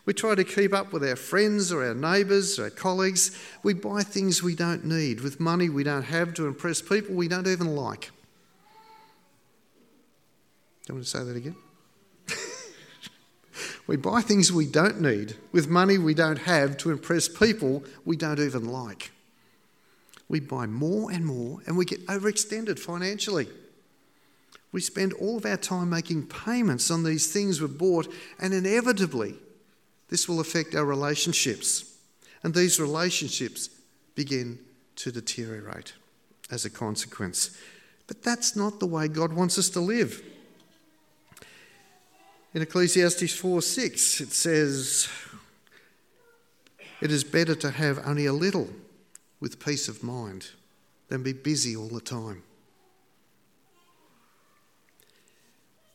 We 0.04 0.12
try 0.12 0.34
to 0.34 0.44
keep 0.44 0.72
up 0.72 0.92
with 0.92 1.04
our 1.04 1.16
friends 1.16 1.72
or 1.72 1.84
our 1.84 1.94
neighbours 1.94 2.58
or 2.58 2.64
our 2.64 2.70
colleagues. 2.70 3.36
We 3.62 3.74
buy 3.74 4.02
things 4.02 4.42
we 4.42 4.54
don't 4.54 4.84
need 4.84 5.20
with 5.20 5.40
money 5.40 5.68
we 5.68 5.84
don't 5.84 6.02
have 6.02 6.34
to 6.34 6.46
impress 6.46 6.82
people 6.82 7.14
we 7.14 7.28
don't 7.28 7.46
even 7.46 7.74
like. 7.74 8.10
Do 10.86 10.92
you 10.92 10.94
want 10.94 11.04
to 11.04 11.10
say 11.10 11.24
that 11.24 11.36
again? 11.36 11.56
we 13.86 13.96
buy 13.96 14.22
things 14.22 14.52
we 14.52 14.66
don't 14.66 15.00
need 15.00 15.36
with 15.52 15.68
money 15.68 15.98
we 15.98 16.14
don't 16.14 16.38
have 16.38 16.76
to 16.78 16.90
impress 16.90 17.28
people 17.28 17.84
we 18.04 18.16
don't 18.16 18.40
even 18.40 18.64
like. 18.64 19.10
We 20.28 20.40
buy 20.40 20.66
more 20.66 21.10
and 21.10 21.26
more 21.26 21.60
and 21.66 21.76
we 21.76 21.84
get 21.84 22.06
overextended 22.06 22.78
financially. 22.78 23.48
We 24.72 24.80
spend 24.80 25.12
all 25.14 25.36
of 25.36 25.46
our 25.46 25.56
time 25.56 25.90
making 25.90 26.28
payments 26.28 26.90
on 26.90 27.02
these 27.02 27.32
things 27.32 27.60
we've 27.60 27.76
bought, 27.76 28.12
and 28.38 28.54
inevitably, 28.54 29.34
this 30.08 30.28
will 30.28 30.40
affect 30.40 30.74
our 30.74 30.84
relationships. 30.84 31.96
And 32.42 32.54
these 32.54 32.78
relationships 32.78 33.68
begin 34.14 34.58
to 34.96 35.10
deteriorate 35.10 35.94
as 36.50 36.64
a 36.64 36.70
consequence. 36.70 37.56
But 38.06 38.22
that's 38.22 38.56
not 38.56 38.80
the 38.80 38.86
way 38.86 39.08
God 39.08 39.32
wants 39.32 39.58
us 39.58 39.70
to 39.70 39.80
live. 39.80 40.22
In 42.52 42.62
Ecclesiastes 42.62 43.32
4 43.32 43.62
6, 43.62 44.20
it 44.20 44.32
says, 44.32 45.08
It 47.00 47.12
is 47.12 47.22
better 47.22 47.54
to 47.54 47.70
have 47.70 48.04
only 48.04 48.26
a 48.26 48.32
little 48.32 48.68
with 49.38 49.64
peace 49.64 49.86
of 49.86 50.02
mind 50.02 50.50
than 51.08 51.22
be 51.22 51.32
busy 51.32 51.76
all 51.76 51.88
the 51.88 52.00
time. 52.00 52.42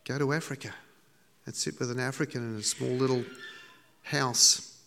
Go 0.05 0.17
to 0.17 0.31
Africa 0.31 0.73
and 1.45 1.53
sit 1.53 1.77
with 1.79 1.91
an 1.91 1.99
African 1.99 2.53
in 2.53 2.59
a 2.59 2.63
small 2.63 2.89
little 2.89 3.25
house 4.03 4.81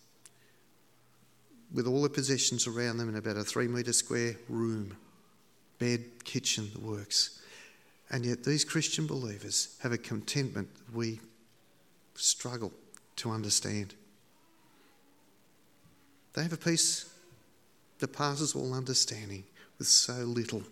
with 1.74 1.86
all 1.86 2.02
the 2.02 2.08
possessions 2.08 2.66
around 2.66 2.96
them 2.96 3.10
in 3.10 3.16
about 3.16 3.36
a 3.36 3.44
three 3.44 3.68
metre 3.68 3.92
square 3.92 4.36
room 4.48 4.96
bed, 5.78 6.24
kitchen, 6.24 6.70
the 6.72 6.80
works. 6.80 7.40
And 8.10 8.24
yet, 8.24 8.42
these 8.42 8.64
Christian 8.64 9.06
believers 9.06 9.76
have 9.82 9.92
a 9.92 9.98
contentment 9.98 10.68
we 10.94 11.20
struggle 12.18 12.72
to 13.16 13.30
understand. 13.30 13.94
They 16.34 16.42
have 16.42 16.52
a 16.52 16.56
peace 16.56 17.12
that 17.98 18.12
passes 18.12 18.54
all 18.54 18.74
understanding 18.74 19.44
with 19.78 19.88
so 19.88 20.12
little. 20.12 20.62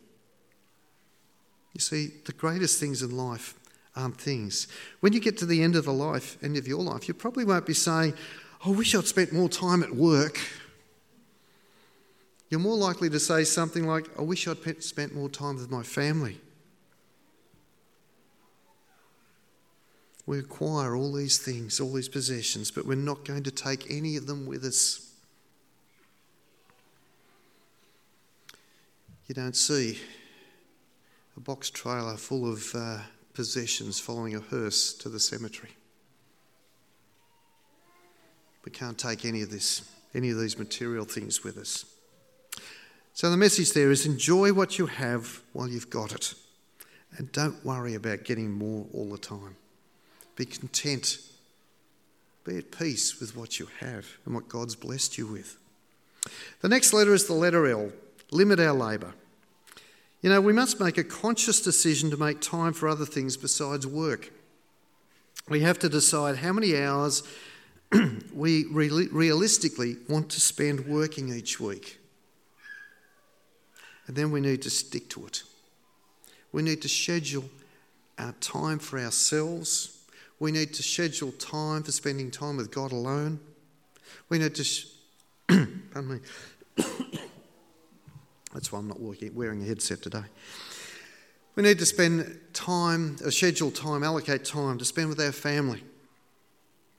You 1.72 1.80
see, 1.80 2.10
the 2.24 2.32
greatest 2.32 2.80
things 2.80 3.02
in 3.02 3.16
life 3.16 3.54
aren't 3.94 4.20
things. 4.20 4.68
When 5.00 5.12
you 5.12 5.20
get 5.20 5.38
to 5.38 5.46
the 5.46 5.62
end 5.62 5.76
of 5.76 5.84
the 5.84 5.92
life, 5.92 6.36
end 6.42 6.56
of 6.56 6.68
your 6.68 6.82
life, 6.82 7.08
you 7.08 7.14
probably 7.14 7.44
won't 7.44 7.66
be 7.66 7.74
saying, 7.74 8.14
I 8.64 8.70
wish 8.70 8.94
I'd 8.94 9.06
spent 9.06 9.32
more 9.32 9.48
time 9.48 9.82
at 9.82 9.94
work. 9.94 10.38
You're 12.48 12.60
more 12.60 12.76
likely 12.76 13.10
to 13.10 13.18
say 13.18 13.44
something 13.44 13.86
like, 13.86 14.06
I 14.18 14.22
wish 14.22 14.46
I'd 14.46 14.82
spent 14.82 15.14
more 15.14 15.28
time 15.28 15.56
with 15.56 15.70
my 15.70 15.82
family. 15.82 16.40
We 20.26 20.40
acquire 20.40 20.96
all 20.96 21.12
these 21.12 21.38
things, 21.38 21.78
all 21.80 21.92
these 21.92 22.08
possessions, 22.08 22.72
but 22.72 22.84
we're 22.84 22.96
not 22.96 23.24
going 23.24 23.44
to 23.44 23.50
take 23.52 23.90
any 23.90 24.16
of 24.16 24.26
them 24.26 24.44
with 24.44 24.64
us. 24.64 25.12
You 29.26 29.34
don't 29.34 29.56
see 29.56 29.98
a 31.36 31.40
box 31.40 31.70
trailer 31.70 32.16
full 32.16 32.50
of 32.50 32.74
uh, 32.74 32.98
possessions 33.34 34.00
following 34.00 34.34
a 34.34 34.40
hearse 34.40 34.94
to 34.94 35.08
the 35.08 35.20
cemetery. 35.20 35.70
We 38.64 38.72
can't 38.72 38.98
take 38.98 39.24
any 39.24 39.42
of 39.42 39.50
this, 39.50 39.88
any 40.14 40.30
of 40.30 40.38
these 40.38 40.58
material 40.58 41.04
things 41.04 41.44
with 41.44 41.56
us. 41.56 41.84
So 43.12 43.30
the 43.30 43.36
message 43.36 43.72
there 43.72 43.90
is 43.90 44.06
enjoy 44.06 44.52
what 44.52 44.78
you 44.78 44.86
have 44.86 45.40
while 45.52 45.68
you've 45.68 45.90
got 45.90 46.12
it. 46.12 46.34
And 47.16 47.30
don't 47.32 47.64
worry 47.64 47.94
about 47.94 48.24
getting 48.24 48.50
more 48.50 48.86
all 48.92 49.08
the 49.10 49.18
time. 49.18 49.56
Be 50.36 50.44
content. 50.44 51.18
Be 52.44 52.58
at 52.58 52.70
peace 52.70 53.18
with 53.18 53.36
what 53.36 53.58
you 53.58 53.68
have 53.80 54.06
and 54.24 54.34
what 54.34 54.48
God's 54.48 54.76
blessed 54.76 55.18
you 55.18 55.26
with. 55.26 55.56
The 56.60 56.68
next 56.68 56.92
letter 56.92 57.14
is 57.14 57.26
the 57.26 57.34
letter 57.34 57.66
L. 57.66 57.90
Limit 58.30 58.60
our 58.60 58.72
labour. 58.72 59.14
You 60.20 60.30
know, 60.30 60.40
we 60.40 60.52
must 60.52 60.80
make 60.80 60.98
a 60.98 61.04
conscious 61.04 61.60
decision 61.60 62.10
to 62.10 62.16
make 62.16 62.40
time 62.40 62.72
for 62.72 62.88
other 62.88 63.06
things 63.06 63.36
besides 63.36 63.86
work. 63.86 64.32
We 65.48 65.60
have 65.60 65.78
to 65.80 65.88
decide 65.88 66.36
how 66.36 66.52
many 66.52 66.76
hours 66.76 67.22
we 68.34 68.64
realistically 68.64 69.96
want 70.08 70.30
to 70.30 70.40
spend 70.40 70.86
working 70.86 71.32
each 71.32 71.60
week. 71.60 71.98
And 74.06 74.16
then 74.16 74.30
we 74.30 74.40
need 74.40 74.62
to 74.62 74.70
stick 74.70 75.08
to 75.10 75.26
it. 75.26 75.42
We 76.52 76.62
need 76.62 76.82
to 76.82 76.88
schedule 76.88 77.44
our 78.18 78.32
time 78.40 78.78
for 78.78 78.98
ourselves. 78.98 79.95
We 80.38 80.52
need 80.52 80.74
to 80.74 80.82
schedule 80.82 81.32
time 81.32 81.82
for 81.82 81.92
spending 81.92 82.30
time 82.30 82.56
with 82.58 82.70
God 82.70 82.92
alone. 82.92 83.40
We 84.28 84.38
need 84.38 84.54
to, 84.56 84.64
sh- 84.64 84.86
pardon 85.48 86.08
me, 86.08 86.18
that's 88.52 88.70
why 88.70 88.78
I'm 88.78 88.88
not 88.88 89.00
wearing 89.00 89.62
a 89.62 89.66
headset 89.66 90.02
today. 90.02 90.24
We 91.54 91.62
need 91.62 91.78
to 91.78 91.86
spend 91.86 92.38
time, 92.52 93.16
a 93.24 93.32
schedule 93.32 93.70
time, 93.70 94.04
allocate 94.04 94.44
time 94.44 94.76
to 94.76 94.84
spend 94.84 95.08
with 95.08 95.20
our 95.20 95.32
family. 95.32 95.82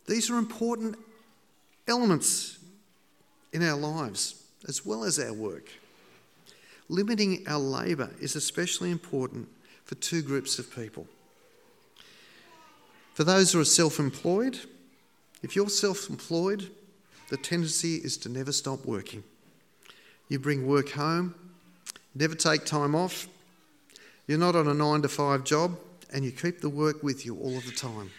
These 0.07 0.31
are 0.31 0.37
important 0.37 0.95
elements 1.87 2.57
in 3.53 3.61
our 3.61 3.77
lives 3.77 4.43
as 4.67 4.85
well 4.85 5.03
as 5.03 5.19
our 5.19 5.33
work. 5.33 5.69
Limiting 6.89 7.43
our 7.47 7.59
labour 7.59 8.09
is 8.19 8.35
especially 8.35 8.91
important 8.91 9.47
for 9.85 9.95
two 9.95 10.21
groups 10.21 10.57
of 10.57 10.73
people. 10.73 11.05
For 13.17 13.23
those 13.23 13.51
who 13.51 13.59
are 13.59 13.65
self 13.65 13.97
employed, 13.97 14.59
if 15.41 15.55
you're 15.55 15.69
self 15.69 16.07
employed, 16.07 16.69
the 17.29 17.37
tendency 17.37 17.95
is 17.95 18.15
to 18.17 18.29
never 18.29 18.51
stop 18.51 18.85
working. 18.85 19.23
You 20.29 20.37
bring 20.37 20.67
work 20.67 20.91
home, 20.91 21.33
never 22.13 22.35
take 22.35 22.63
time 22.63 22.93
off, 22.93 23.27
you're 24.27 24.37
not 24.37 24.55
on 24.55 24.67
a 24.67 24.73
nine 24.75 25.01
to 25.01 25.09
five 25.09 25.43
job, 25.45 25.79
and 26.13 26.23
you 26.23 26.29
keep 26.29 26.61
the 26.61 26.69
work 26.69 27.01
with 27.01 27.25
you 27.25 27.35
all 27.39 27.57
of 27.57 27.65
the 27.65 27.71
time. 27.71 28.11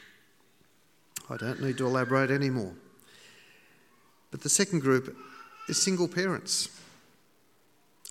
I 1.31 1.37
don't 1.37 1.63
need 1.63 1.79
to 1.79 1.87
elaborate 1.87 2.33
anymore. 2.33 2.75
But 4.33 4.41
the 4.41 4.49
second 4.49 4.81
group 4.81 5.17
is 5.69 5.81
single 5.81 6.09
parents. 6.09 6.77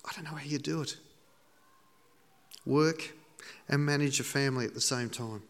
I 0.06 0.12
don't 0.14 0.24
know 0.24 0.38
how 0.38 0.46
you 0.46 0.58
do 0.58 0.80
it. 0.80 0.96
Work 2.64 3.12
and 3.68 3.84
manage 3.84 4.20
a 4.20 4.24
family 4.24 4.64
at 4.64 4.72
the 4.72 4.80
same 4.80 5.10
time. 5.10 5.42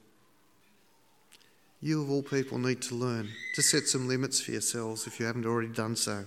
You, 1.80 2.02
of 2.02 2.10
all 2.10 2.22
people, 2.22 2.58
need 2.58 2.82
to 2.82 2.94
learn 2.94 3.28
to 3.54 3.62
set 3.62 3.84
some 3.86 4.08
limits 4.08 4.40
for 4.40 4.50
yourselves 4.50 5.06
if 5.06 5.20
you 5.20 5.26
haven't 5.26 5.46
already 5.46 5.68
done 5.68 5.94
so. 5.94 6.24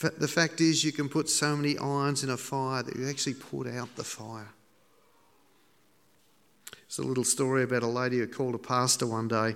The 0.00 0.28
fact 0.28 0.60
is, 0.60 0.82
you 0.82 0.90
can 0.90 1.08
put 1.08 1.28
so 1.28 1.54
many 1.54 1.78
irons 1.78 2.24
in 2.24 2.30
a 2.30 2.36
fire 2.36 2.82
that 2.82 2.96
you 2.96 3.08
actually 3.08 3.34
put 3.34 3.68
out 3.68 3.94
the 3.94 4.02
fire. 4.02 4.48
There's 6.72 6.98
a 6.98 7.08
little 7.08 7.24
story 7.24 7.62
about 7.62 7.84
a 7.84 7.86
lady 7.86 8.18
who 8.18 8.26
called 8.26 8.54
a 8.54 8.58
pastor 8.58 9.06
one 9.06 9.28
day, 9.28 9.54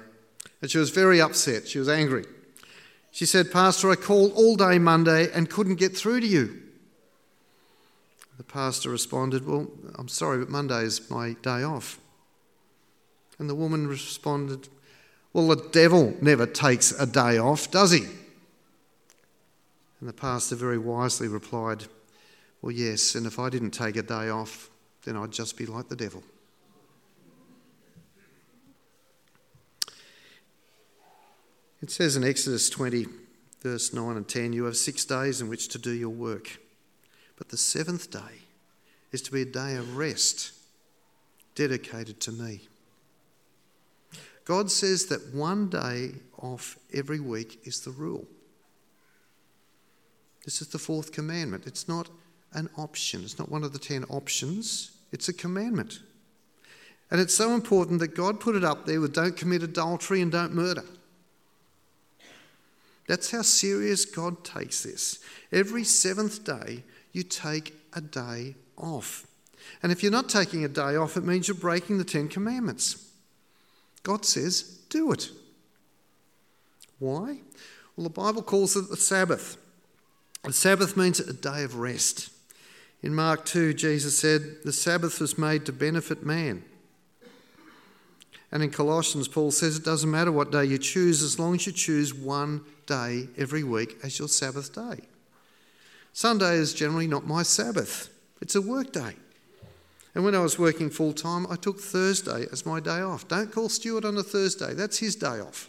and 0.63 0.71
she 0.71 0.79
was 0.79 0.91
very 0.91 1.21
upset. 1.21 1.67
She 1.67 1.81
was 1.81 1.89
angry. 1.89 2.25
She 3.11 3.27
said, 3.27 3.51
Pastor, 3.51 3.91
I 3.91 3.97
called 3.97 4.33
all 4.35 4.57
day 4.57 4.79
Monday 4.79 5.33
and 5.33 5.51
couldn't 5.51 5.77
get 5.77 5.97
through 5.97 6.21
to 6.21 6.27
you. 6.27 6.63
The 8.37 8.45
pastor 8.45 8.91
responded, 8.91 9.47
Well, 9.47 9.69
I'm 9.97 10.09
sorry, 10.09 10.39
but 10.39 10.51
Monday 10.51 10.83
is 10.83 11.11
my 11.11 11.33
day 11.43 11.63
off. 11.63 11.99
And 13.39 13.51
the 13.51 13.55
woman 13.55 13.87
responded, 13.87 14.69
Well, 15.37 15.49
the 15.49 15.69
devil 15.71 16.17
never 16.23 16.47
takes 16.47 16.93
a 16.93 17.05
day 17.05 17.37
off, 17.37 17.71
does 17.71 17.91
he? 17.91 18.05
And 20.01 20.09
the 20.09 20.15
pastor 20.15 20.57
very 20.57 20.79
wisely 20.79 21.29
replied, 21.29 21.85
Well, 22.63 22.73
yes, 22.73 23.15
and 23.15 23.27
if 23.27 23.39
I 23.39 23.51
didn't 23.51 23.73
take 23.73 23.97
a 23.97 24.03
day 24.03 24.31
off, 24.31 24.71
then 25.05 25.15
I'd 25.15 25.33
just 25.33 25.59
be 25.59 25.67
like 25.67 25.91
the 25.91 25.95
devil. 25.95 26.23
It 31.83 31.91
says 31.91 32.17
in 32.17 32.25
Exodus 32.25 32.71
20, 32.71 33.05
verse 33.61 33.93
9 33.93 34.17
and 34.17 34.27
10, 34.27 34.55
You 34.55 34.65
have 34.65 34.79
six 34.79 35.05
days 35.05 35.43
in 35.43 35.51
which 35.51 35.69
to 35.69 35.79
do 35.79 35.91
your 35.91 36.09
work, 36.09 36.61
but 37.37 37.51
the 37.51 37.59
seventh 37.59 38.11
day 38.11 38.41
is 39.13 39.21
to 39.21 39.33
be 39.33 39.43
a 39.43 39.45
day 39.45 39.77
of 39.77 39.99
rest 39.99 40.53
dedicated 41.55 42.23
to 42.23 42.33
me. 42.33 42.69
God 44.47 44.71
says 44.71 45.07
that 45.07 45.35
one 45.35 45.69
day 45.69 46.13
off 46.39 46.79
every 46.95 47.21
week 47.21 47.61
is 47.65 47.81
the 47.81 47.91
rule. 47.91 48.27
This 50.45 50.63
is 50.63 50.69
the 50.69 50.79
fourth 50.79 51.13
commandment. 51.13 51.67
It's 51.67 51.89
not 51.89 52.09
an 52.55 52.71
option, 52.79 53.23
it's 53.25 53.39
not 53.39 53.51
one 53.51 53.65
of 53.65 53.73
the 53.73 53.79
ten 53.79 54.05
options, 54.05 54.93
it's 55.13 55.29
a 55.29 55.33
commandment. 55.33 55.99
And 57.11 57.21
it's 57.21 57.35
so 57.35 57.55
important 57.55 58.01
that 58.01 58.15
God 58.15 58.41
put 58.41 58.57
it 58.57 58.65
up 58.65 58.87
there 58.87 59.01
with 59.01 59.13
don't 59.13 59.37
commit 59.37 59.63
adultery 59.63 60.23
and 60.23 60.33
don't 60.33 60.55
murder. 60.55 60.85
That's 63.09 63.31
how 63.31 63.43
serious 63.43 64.05
God 64.05 64.45
takes 64.45 64.83
this. 64.83 65.21
Every 65.53 65.85
seventh 65.85 66.45
day, 66.45 66.83
you 67.13 67.23
take 67.23 67.75
a 67.93 68.01
day 68.01 68.55
off. 68.77 69.27
And 69.83 69.93
if 69.93 70.03
you're 70.03 70.13
not 70.13 70.29
taking 70.29 70.65
a 70.65 70.69
day 70.69 70.97
off, 70.97 71.17
it 71.17 71.25
means 71.25 71.49
you're 71.49 71.57
breaking 71.57 71.99
the 71.99 72.05
Ten 72.05 72.29
Commandments. 72.29 73.06
God 74.07 74.25
says, 74.25 74.63
do 74.89 75.11
it. 75.11 75.31
Why? 77.01 77.41
Well, 77.97 78.05
the 78.05 78.11
Bible 78.11 78.41
calls 78.41 78.77
it 78.77 78.89
the 78.89 78.97
Sabbath. 78.97 79.57
The 80.45 80.53
Sabbath 80.53 80.97
means 80.97 81.19
a 81.19 81.33
day 81.33 81.65
of 81.65 81.75
rest. 81.75 82.31
In 83.03 83.17
Mark 83.17 83.45
2, 83.45 83.75
Jesus 83.75 84.17
said, 84.17 84.59
The 84.65 84.73
Sabbath 84.73 85.21
was 85.21 85.37
made 85.37 85.67
to 85.67 85.73
benefit 85.73 86.25
man. 86.25 86.63
And 88.53 88.63
in 88.63 88.71
Colossians, 88.71 89.27
Paul 89.27 89.51
says 89.51 89.77
it 89.77 89.85
doesn't 89.85 90.09
matter 90.09 90.31
what 90.31 90.53
day 90.53 90.67
you 90.67 90.79
choose 90.79 91.21
as 91.25 91.41
long 91.41 91.57
as 91.57 91.67
you 91.67 91.73
choose 91.73 92.15
one 92.15 92.61
day 92.87 93.27
every 93.37 93.65
week 93.65 93.97
as 94.05 94.21
your 94.21 94.29
Sabbath 94.29 94.73
day. 94.73 95.01
Sunday 96.13 96.55
is 96.55 96.73
generally 96.73 97.09
not 97.09 97.27
my 97.27 97.43
Sabbath, 97.43 98.09
it's 98.41 98.55
a 98.55 98.63
work 98.63 98.93
day. 98.93 99.17
And 100.17 100.25
when 100.25 100.35
I 100.35 100.41
was 100.41 100.59
working 100.59 100.89
full 100.89 101.13
time, 101.13 101.47
I 101.51 101.57
took 101.57 101.79
Thursday 101.79 102.47
as 102.51 102.65
my 102.65 102.81
day 102.81 103.03
off. 103.03 103.29
Don't 103.29 103.53
call 103.53 103.69
Stuart 103.69 104.07
on 104.07 104.17
a 104.17 104.23
Thursday, 104.23 104.73
that's 104.73 104.97
his 104.97 105.15
day 105.15 105.41
off. 105.41 105.69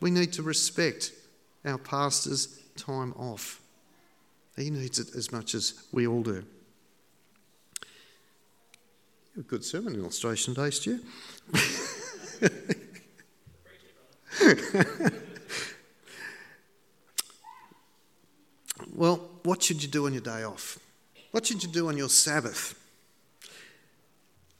We 0.00 0.10
need 0.10 0.32
to 0.32 0.42
respect 0.42 1.12
our 1.64 1.78
pastor's 1.78 2.58
time 2.76 3.12
off. 3.12 3.60
He 4.56 4.68
needs 4.68 4.98
it 4.98 5.14
as 5.14 5.30
much 5.30 5.54
as 5.54 5.74
we 5.92 6.08
all 6.08 6.24
do. 6.24 6.42
A 9.38 9.42
good 9.42 9.64
sermon 9.64 9.94
illustration 9.94 10.56
today, 10.56 10.70
Stu. 10.70 10.98
well, 18.92 19.30
what 19.44 19.62
should 19.62 19.84
you 19.84 19.88
do 19.88 20.06
on 20.06 20.14
your 20.14 20.22
day 20.22 20.42
off? 20.42 20.80
What 21.34 21.46
should 21.46 21.64
you 21.64 21.68
do 21.68 21.88
on 21.88 21.96
your 21.96 22.08
Sabbath? 22.08 22.78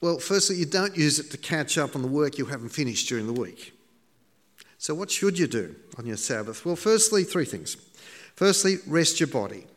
Well, 0.01 0.19
firstly, 0.19 0.57
you 0.57 0.65
don't 0.65 0.97
use 0.97 1.19
it 1.19 1.31
to 1.31 1.37
catch 1.37 1.77
up 1.77 1.95
on 1.95 2.01
the 2.01 2.07
work 2.09 2.37
you 2.37 2.47
haven't 2.47 2.67
finished 2.67 3.07
during 3.07 3.27
the 3.27 3.41
week. 3.41 3.71
So, 4.77 4.93
what 4.93 5.09
should 5.09 5.39
you 5.39 5.47
do 5.47 5.73
on 5.97 6.05
your 6.05 6.17
Sabbath? 6.17 6.65
Well, 6.65 6.75
firstly, 6.75 7.23
three 7.23 7.45
things. 7.45 7.77
Firstly, 8.35 8.79
rest 8.87 9.21
your 9.21 9.27
body. 9.27 9.67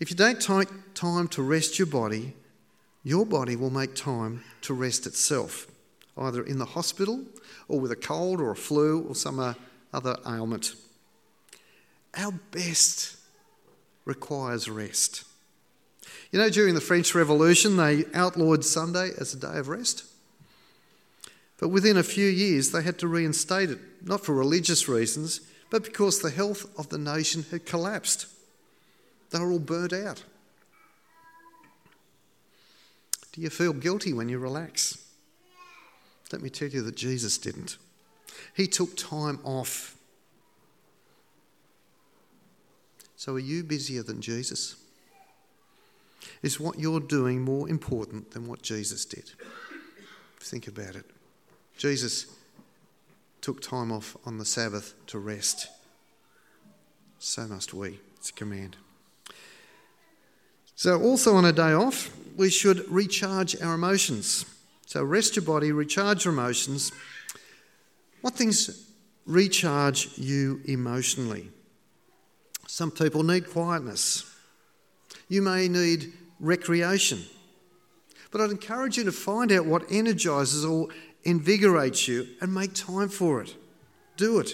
If 0.00 0.10
you 0.10 0.16
don't 0.16 0.40
take 0.40 0.70
time 0.94 1.28
to 1.28 1.42
rest 1.42 1.78
your 1.78 1.84
body, 1.84 2.32
your 3.04 3.26
body 3.26 3.54
will 3.54 3.68
make 3.68 3.94
time 3.94 4.42
to 4.62 4.72
rest 4.72 5.06
itself, 5.06 5.66
either 6.16 6.42
in 6.42 6.56
the 6.56 6.64
hospital 6.64 7.24
or 7.68 7.78
with 7.78 7.92
a 7.92 7.96
cold 7.96 8.40
or 8.40 8.52
a 8.52 8.56
flu 8.56 9.02
or 9.02 9.14
some 9.14 9.38
uh, 9.38 9.52
other 9.92 10.16
ailment. 10.26 10.76
Our 12.16 12.32
best 12.32 13.18
requires 14.06 14.70
rest. 14.70 15.24
You 16.30 16.38
know, 16.38 16.50
during 16.50 16.74
the 16.74 16.80
French 16.80 17.14
Revolution, 17.14 17.76
they 17.76 18.04
outlawed 18.12 18.64
Sunday 18.64 19.10
as 19.18 19.32
a 19.32 19.38
day 19.38 19.58
of 19.58 19.68
rest. 19.68 20.04
But 21.58 21.68
within 21.68 21.96
a 21.96 22.02
few 22.02 22.26
years, 22.26 22.70
they 22.70 22.82
had 22.82 22.98
to 22.98 23.08
reinstate 23.08 23.70
it, 23.70 23.78
not 24.04 24.24
for 24.24 24.34
religious 24.34 24.88
reasons, 24.88 25.40
but 25.70 25.84
because 25.84 26.20
the 26.20 26.30
health 26.30 26.66
of 26.78 26.88
the 26.88 26.98
nation 26.98 27.44
had 27.50 27.66
collapsed. 27.66 28.26
They 29.30 29.38
were 29.38 29.50
all 29.50 29.58
burnt 29.58 29.92
out. 29.92 30.22
Do 33.32 33.40
you 33.40 33.50
feel 33.50 33.72
guilty 33.72 34.12
when 34.12 34.28
you 34.28 34.38
relax? 34.38 35.04
Let 36.32 36.42
me 36.42 36.50
tell 36.50 36.68
you 36.68 36.82
that 36.82 36.96
Jesus 36.96 37.38
didn't. 37.38 37.78
He 38.54 38.66
took 38.66 38.96
time 38.96 39.40
off. 39.44 39.96
So, 43.16 43.34
are 43.34 43.40
you 43.40 43.64
busier 43.64 44.02
than 44.02 44.20
Jesus? 44.20 44.76
Is 46.42 46.60
what 46.60 46.78
you're 46.78 47.00
doing 47.00 47.42
more 47.42 47.68
important 47.68 48.32
than 48.32 48.46
what 48.46 48.62
Jesus 48.62 49.04
did? 49.04 49.32
Think 50.40 50.68
about 50.68 50.96
it. 50.96 51.06
Jesus 51.76 52.26
took 53.40 53.60
time 53.60 53.92
off 53.92 54.16
on 54.26 54.38
the 54.38 54.44
Sabbath 54.44 54.94
to 55.06 55.18
rest. 55.18 55.68
So 57.18 57.46
must 57.46 57.74
we. 57.74 57.98
It's 58.16 58.30
a 58.30 58.32
command. 58.32 58.76
So, 60.74 61.00
also 61.02 61.34
on 61.34 61.44
a 61.44 61.52
day 61.52 61.72
off, 61.72 62.16
we 62.36 62.50
should 62.50 62.88
recharge 62.88 63.60
our 63.60 63.74
emotions. 63.74 64.44
So, 64.86 65.02
rest 65.02 65.34
your 65.34 65.44
body, 65.44 65.72
recharge 65.72 66.24
your 66.24 66.34
emotions. 66.34 66.92
What 68.20 68.34
things 68.34 68.88
recharge 69.26 70.16
you 70.16 70.60
emotionally? 70.66 71.50
Some 72.68 72.92
people 72.92 73.24
need 73.24 73.50
quietness. 73.50 74.24
You 75.28 75.42
may 75.42 75.68
need 75.68 76.12
recreation. 76.40 77.22
But 78.30 78.40
I'd 78.40 78.50
encourage 78.50 78.96
you 78.96 79.04
to 79.04 79.12
find 79.12 79.52
out 79.52 79.66
what 79.66 79.84
energizes 79.90 80.64
or 80.64 80.88
invigorates 81.24 82.08
you 82.08 82.26
and 82.40 82.52
make 82.52 82.74
time 82.74 83.08
for 83.08 83.42
it. 83.42 83.54
Do 84.16 84.38
it. 84.40 84.52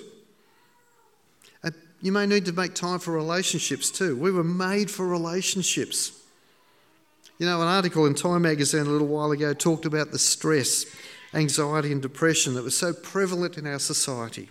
Uh, 1.62 1.70
you 2.00 2.12
may 2.12 2.26
need 2.26 2.44
to 2.46 2.52
make 2.52 2.74
time 2.74 2.98
for 2.98 3.12
relationships 3.12 3.90
too. 3.90 4.16
We 4.16 4.30
were 4.30 4.44
made 4.44 4.90
for 4.90 5.06
relationships. 5.06 6.20
You 7.38 7.46
know, 7.46 7.60
an 7.60 7.68
article 7.68 8.06
in 8.06 8.14
Time 8.14 8.42
magazine 8.42 8.82
a 8.82 8.90
little 8.90 9.08
while 9.08 9.32
ago 9.32 9.54
talked 9.54 9.86
about 9.86 10.12
the 10.12 10.18
stress, 10.18 10.86
anxiety, 11.32 11.90
and 11.90 12.00
depression 12.00 12.54
that 12.54 12.62
was 12.62 12.76
so 12.76 12.92
prevalent 12.92 13.58
in 13.58 13.66
our 13.66 13.80
society. 13.80 14.48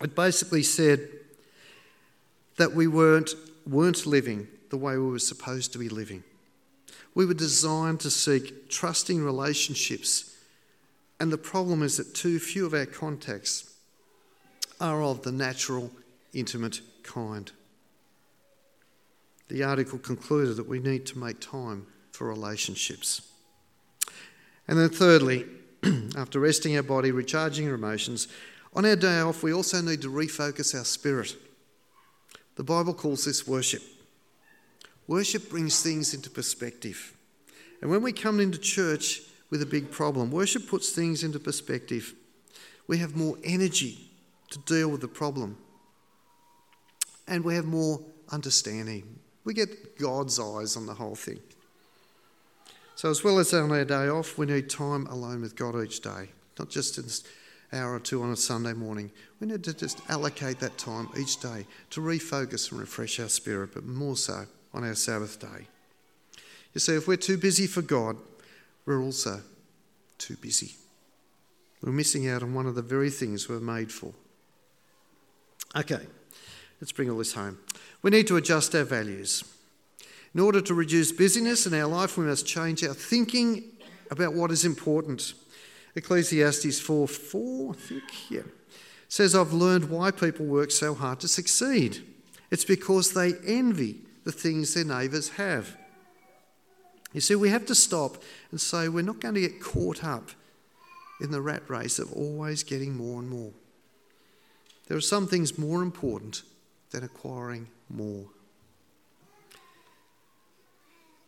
It 0.00 0.16
basically 0.16 0.64
said 0.64 1.08
that 2.56 2.74
we 2.74 2.88
weren't, 2.88 3.30
weren't 3.64 4.06
living 4.06 4.48
the 4.72 4.78
way 4.78 4.96
we 4.96 5.10
were 5.10 5.18
supposed 5.18 5.70
to 5.70 5.78
be 5.78 5.90
living. 5.90 6.24
We 7.14 7.26
were 7.26 7.34
designed 7.34 8.00
to 8.00 8.10
seek 8.10 8.70
trusting 8.70 9.22
relationships, 9.22 10.34
and 11.20 11.30
the 11.30 11.36
problem 11.36 11.82
is 11.82 11.98
that 11.98 12.14
too 12.14 12.38
few 12.38 12.64
of 12.64 12.72
our 12.72 12.86
contacts 12.86 13.74
are 14.80 15.02
of 15.02 15.24
the 15.24 15.30
natural, 15.30 15.92
intimate 16.32 16.80
kind. 17.02 17.52
The 19.48 19.62
article 19.62 19.98
concluded 19.98 20.56
that 20.56 20.66
we 20.66 20.78
need 20.78 21.04
to 21.06 21.18
make 21.18 21.38
time 21.38 21.86
for 22.12 22.26
relationships. 22.26 23.20
And 24.66 24.78
then, 24.78 24.88
thirdly, 24.88 25.44
after 26.16 26.40
resting 26.40 26.74
our 26.76 26.82
body, 26.82 27.10
recharging 27.10 27.68
our 27.68 27.74
emotions, 27.74 28.26
on 28.72 28.86
our 28.86 28.96
day 28.96 29.20
off, 29.20 29.42
we 29.42 29.52
also 29.52 29.82
need 29.82 30.00
to 30.00 30.10
refocus 30.10 30.74
our 30.74 30.86
spirit. 30.86 31.36
The 32.56 32.64
Bible 32.64 32.94
calls 32.94 33.26
this 33.26 33.46
worship. 33.46 33.82
Worship 35.06 35.50
brings 35.50 35.82
things 35.82 36.14
into 36.14 36.30
perspective. 36.30 37.16
And 37.80 37.90
when 37.90 38.02
we 38.02 38.12
come 38.12 38.40
into 38.40 38.58
church 38.58 39.22
with 39.50 39.60
a 39.62 39.66
big 39.66 39.90
problem, 39.90 40.30
worship 40.30 40.68
puts 40.68 40.90
things 40.90 41.24
into 41.24 41.38
perspective. 41.38 42.14
We 42.86 42.98
have 42.98 43.16
more 43.16 43.36
energy 43.42 44.10
to 44.50 44.58
deal 44.60 44.88
with 44.88 45.00
the 45.00 45.08
problem. 45.08 45.56
And 47.26 47.44
we 47.44 47.54
have 47.54 47.64
more 47.64 48.00
understanding. 48.30 49.18
We 49.44 49.54
get 49.54 49.98
God's 49.98 50.38
eyes 50.38 50.76
on 50.76 50.86
the 50.86 50.94
whole 50.94 51.14
thing. 51.16 51.40
So, 52.94 53.10
as 53.10 53.24
well 53.24 53.38
as 53.38 53.52
on 53.52 53.72
our 53.72 53.84
day 53.84 54.08
off, 54.08 54.38
we 54.38 54.46
need 54.46 54.70
time 54.70 55.06
alone 55.06 55.40
with 55.40 55.56
God 55.56 55.74
each 55.82 56.00
day, 56.00 56.28
not 56.58 56.68
just 56.68 56.98
an 56.98 57.08
hour 57.72 57.94
or 57.94 58.00
two 58.00 58.22
on 58.22 58.30
a 58.30 58.36
Sunday 58.36 58.74
morning. 58.74 59.10
We 59.40 59.48
need 59.48 59.64
to 59.64 59.74
just 59.74 60.00
allocate 60.08 60.60
that 60.60 60.78
time 60.78 61.08
each 61.18 61.40
day 61.40 61.66
to 61.90 62.00
refocus 62.00 62.70
and 62.70 62.78
refresh 62.78 63.18
our 63.18 63.28
spirit, 63.28 63.70
but 63.74 63.84
more 63.84 64.16
so 64.16 64.46
on 64.74 64.84
our 64.84 64.94
Sabbath 64.94 65.38
day. 65.40 65.66
You 66.74 66.80
see, 66.80 66.94
if 66.94 67.06
we're 67.06 67.16
too 67.16 67.36
busy 67.36 67.66
for 67.66 67.82
God, 67.82 68.16
we're 68.86 69.02
also 69.02 69.40
too 70.18 70.36
busy. 70.36 70.74
We're 71.82 71.92
missing 71.92 72.28
out 72.28 72.42
on 72.42 72.54
one 72.54 72.66
of 72.66 72.74
the 72.74 72.82
very 72.82 73.10
things 73.10 73.48
we're 73.48 73.60
made 73.60 73.90
for. 73.92 74.12
Okay, 75.74 76.06
let's 76.80 76.92
bring 76.92 77.10
all 77.10 77.18
this 77.18 77.34
home. 77.34 77.58
We 78.02 78.10
need 78.10 78.26
to 78.28 78.36
adjust 78.36 78.74
our 78.74 78.84
values. 78.84 79.44
In 80.34 80.40
order 80.40 80.60
to 80.62 80.74
reduce 80.74 81.12
busyness 81.12 81.66
in 81.66 81.74
our 81.74 81.86
life, 81.86 82.16
we 82.16 82.24
must 82.24 82.46
change 82.46 82.82
our 82.84 82.94
thinking 82.94 83.64
about 84.10 84.34
what 84.34 84.50
is 84.50 84.64
important. 84.64 85.34
Ecclesiastes 85.94 86.80
4 86.80 87.06
4, 87.06 87.70
I 87.70 87.76
think, 87.76 88.30
yeah, 88.30 88.40
says, 89.08 89.34
I've 89.34 89.52
learned 89.52 89.90
why 89.90 90.10
people 90.10 90.46
work 90.46 90.70
so 90.70 90.94
hard 90.94 91.20
to 91.20 91.28
succeed. 91.28 92.02
It's 92.50 92.64
because 92.64 93.12
they 93.12 93.34
envy 93.46 94.00
the 94.24 94.32
things 94.32 94.74
their 94.74 94.84
neighbours 94.84 95.30
have. 95.30 95.76
You 97.12 97.20
see, 97.20 97.34
we 97.34 97.50
have 97.50 97.66
to 97.66 97.74
stop 97.74 98.22
and 98.50 98.60
say 98.60 98.88
we're 98.88 99.02
not 99.02 99.20
going 99.20 99.34
to 99.34 99.40
get 99.40 99.60
caught 99.60 100.02
up 100.02 100.30
in 101.20 101.30
the 101.30 101.42
rat 101.42 101.68
race 101.68 101.98
of 101.98 102.12
always 102.12 102.62
getting 102.62 102.96
more 102.96 103.20
and 103.20 103.28
more. 103.28 103.52
There 104.88 104.96
are 104.96 105.02
some 105.02 105.26
things 105.26 105.58
more 105.58 105.82
important 105.82 106.42
than 106.90 107.04
acquiring 107.04 107.68
more. 107.88 108.24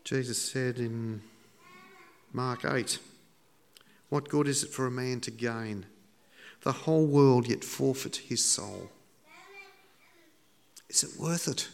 Jesus 0.05 0.41
said 0.41 0.79
in 0.79 1.23
Mark 2.33 2.65
8, 2.65 2.99
What 4.09 4.29
good 4.29 4.49
is 4.49 4.65
it 4.65 4.71
for 4.71 4.87
a 4.87 4.91
man 4.91 5.21
to 5.21 5.31
gain 5.31 5.87
the 6.63 6.73
whole 6.73 7.07
world 7.07 7.49
yet 7.49 7.63
forfeit 7.63 8.17
his 8.17 8.45
soul? 8.45 8.91
Is 10.89 11.05
it 11.05 11.19
worth 11.19 11.49
it? 11.49 11.69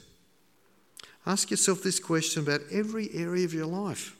Ask 1.27 1.51
yourself 1.51 1.83
this 1.83 2.01
question 2.01 2.43
about 2.43 2.63
every 2.73 3.11
area 3.13 3.45
of 3.45 3.55
your 3.55 3.67
life. 3.67 4.17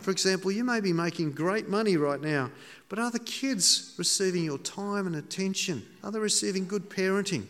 For 0.00 0.10
example, 0.10 0.50
you 0.50 0.64
may 0.64 0.80
be 0.80 0.92
making 0.92 1.32
great 1.32 1.68
money 1.68 1.96
right 1.96 2.20
now, 2.20 2.50
but 2.88 2.98
are 2.98 3.10
the 3.10 3.18
kids 3.18 3.94
receiving 3.98 4.44
your 4.44 4.58
time 4.58 5.06
and 5.06 5.16
attention? 5.16 5.86
Are 6.02 6.10
they 6.10 6.18
receiving 6.18 6.66
good 6.66 6.90
parenting? 6.90 7.46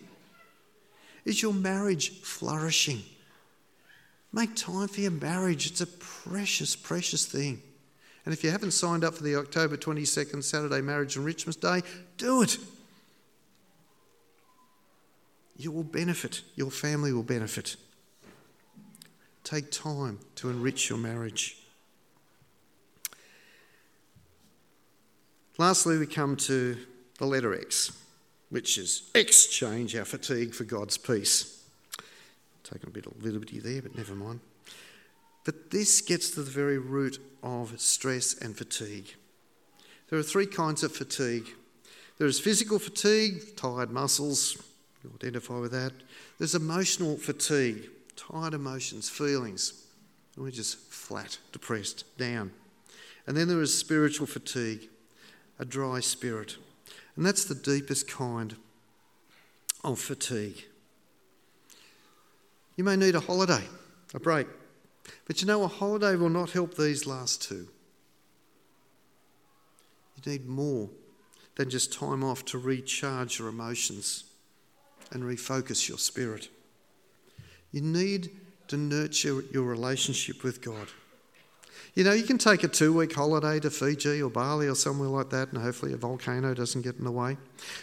Is 1.25 1.41
your 1.41 1.55
marriage 1.55 2.21
flourishing? 2.21 3.03
Make 4.33 4.57
time 4.57 4.89
for 4.89 5.01
your 5.01 5.11
marriage. 5.11 5.67
It's 5.67 5.81
a 5.81 5.87
precious, 5.87 6.75
precious 6.75 7.27
thing. 7.27 7.63
And 8.25 8.33
if 8.33 8.45
you 8.45 8.51
haven't 8.51 8.71
signed 8.73 9.05
up 9.05 9.15
for 9.15 9.23
the 9.23 9.37
October 9.37 9.77
22nd 9.77 10.45
Saturday 10.45 10.81
Marriage 10.81 11.17
Enrichment 11.17 11.61
Day, 11.61 11.83
do 12.17 12.43
it. 12.43 12.57
You 15.63 15.71
will 15.71 15.85
benefit, 15.85 16.43
your 16.57 16.73
family 16.73 17.13
will 17.13 17.23
benefit. 17.23 17.77
Take 19.45 19.71
time 19.71 20.19
to 20.35 20.51
enrich 20.51 20.91
your 20.91 20.99
marriage. 20.99 21.57
Lastly, 25.59 25.99
we 25.99 26.07
come 26.07 26.35
to 26.37 26.77
the 27.19 27.27
letter 27.27 27.55
X, 27.55 27.97
which 28.51 28.77
is 28.77 29.09
exchange 29.15 29.95
our 29.95 30.05
fatigue 30.05 30.53
for 30.53 30.65
God's 30.65 30.99
peace. 30.99 31.65
Taking 32.65 32.89
a 32.89 32.93
bit 32.93 33.07
of 33.07 33.23
liberty 33.23 33.61
there, 33.61 33.83
but 33.83 33.97
never 33.97 34.17
mind. 34.17 34.41
But 35.45 35.71
this 35.71 36.01
gets 36.01 36.31
to 36.31 36.43
the 36.43 36.51
very 36.51 36.79
root 36.79 37.21
of 37.41 37.81
stress 37.81 38.35
and 38.35 38.57
fatigue. 38.57 39.15
There 40.09 40.19
are 40.19 40.25
three 40.25 40.47
kinds 40.47 40.83
of 40.83 40.91
fatigue 40.91 41.47
there 42.19 42.29
is 42.29 42.39
physical 42.39 42.79
fatigue, 42.79 43.57
tired 43.57 43.91
muscles, 43.91 44.57
you 45.03 45.11
identify 45.15 45.59
with 45.59 45.73
that. 45.73 45.93
There's 46.39 46.55
emotional 46.55 47.17
fatigue, 47.17 47.91
tired 48.17 48.55
emotions, 48.55 49.09
feelings. 49.09 49.85
We're 50.37 50.51
just 50.51 50.79
flat, 50.79 51.39
depressed, 51.53 52.05
down. 52.17 52.53
And 53.27 53.37
then 53.37 53.49
there 53.49 53.61
is 53.61 53.77
spiritual 53.77 54.27
fatigue, 54.27 54.89
a 55.59 55.65
dry 55.65 56.01
spirit. 56.01 56.57
And 57.17 57.27
that's 57.27 57.45
the 57.45 57.55
deepest 57.55 58.09
kind 58.09 58.57
of 59.85 59.99
fatigue. 59.99 60.65
You 62.77 62.85
may 62.85 62.97
need 62.97 63.15
a 63.15 63.21
holiday, 63.21 63.63
a 64.15 64.21
break. 64.21 64.47
But 65.27 65.41
you 65.41 65.47
know, 65.47 65.65
a 65.65 65.69
holiday 65.69 66.17
will 66.17 66.31
not 66.31 66.51
help 66.53 66.77
these 66.77 67.07
last 67.07 67.43
two. 67.43 67.69
You 70.17 70.33
need 70.33 70.49
more 70.49 70.89
than 71.57 71.69
just 71.69 71.93
time 71.93 72.25
off 72.25 72.45
to 72.47 72.59
recharge 72.59 73.39
your 73.39 73.49
emotions 73.49 74.25
and 75.13 75.23
refocus 75.23 75.89
your 75.89 75.99
spirit. 75.99 76.49
You 77.71 77.81
need 77.81 78.31
to 78.69 78.77
nurture 78.77 79.43
your 79.53 79.65
relationship 79.65 80.43
with 80.43 80.61
God. 80.63 80.89
You 81.95 82.05
know, 82.05 82.13
you 82.13 82.23
can 82.23 82.39
take 82.39 82.65
a 82.65 82.69
two 82.69 82.93
week 82.93 83.15
holiday 83.15 83.61
to 83.61 83.71
Fiji 83.71 84.23
or 84.23 84.31
Bali 84.31 84.67
or 84.67 84.75
somewhere 84.75 85.09
like 85.09 85.31
that, 85.31 85.53
and 85.53 85.63
hopefully 85.63 85.93
a 85.93 85.97
volcano 85.97 86.55
doesn't 86.55 86.83
get 86.83 86.97
in 86.97 87.05
the 87.05 87.11
way. 87.11 87.37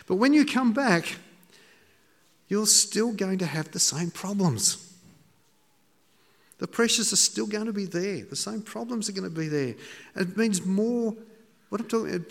But 0.07 0.15
when 0.15 0.33
you 0.33 0.45
come 0.45 0.73
back, 0.73 1.17
you're 2.47 2.65
still 2.65 3.13
going 3.13 3.37
to 3.39 3.45
have 3.45 3.71
the 3.71 3.79
same 3.79 4.09
problems. 4.09 4.85
The 6.57 6.67
pressures 6.67 7.13
are 7.13 7.17
still 7.17 7.45
going 7.45 7.67
to 7.67 7.73
be 7.73 7.85
there. 7.85 8.25
The 8.25 8.35
same 8.35 8.61
problems 8.61 9.07
are 9.07 9.13
going 9.13 9.29
to 9.29 9.35
be 9.35 9.47
there. 9.47 9.75
It 10.15 10.35
means 10.35 10.65
more. 10.65 11.15
What 11.69 11.81
I'm 11.81 11.87
talking, 11.87 12.25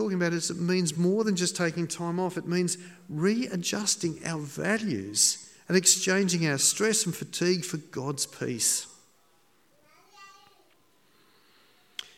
talking 0.00 0.16
about 0.16 0.32
is 0.32 0.48
it 0.48 0.56
means 0.56 0.96
more 0.96 1.24
than 1.24 1.36
just 1.36 1.54
taking 1.54 1.86
time 1.86 2.18
off. 2.18 2.38
It 2.38 2.46
means 2.46 2.78
readjusting 3.10 4.20
our 4.24 4.40
values 4.40 5.52
and 5.68 5.76
exchanging 5.76 6.48
our 6.48 6.56
stress 6.56 7.04
and 7.04 7.14
fatigue 7.14 7.66
for 7.66 7.76
God's 7.76 8.24
peace. 8.24 8.86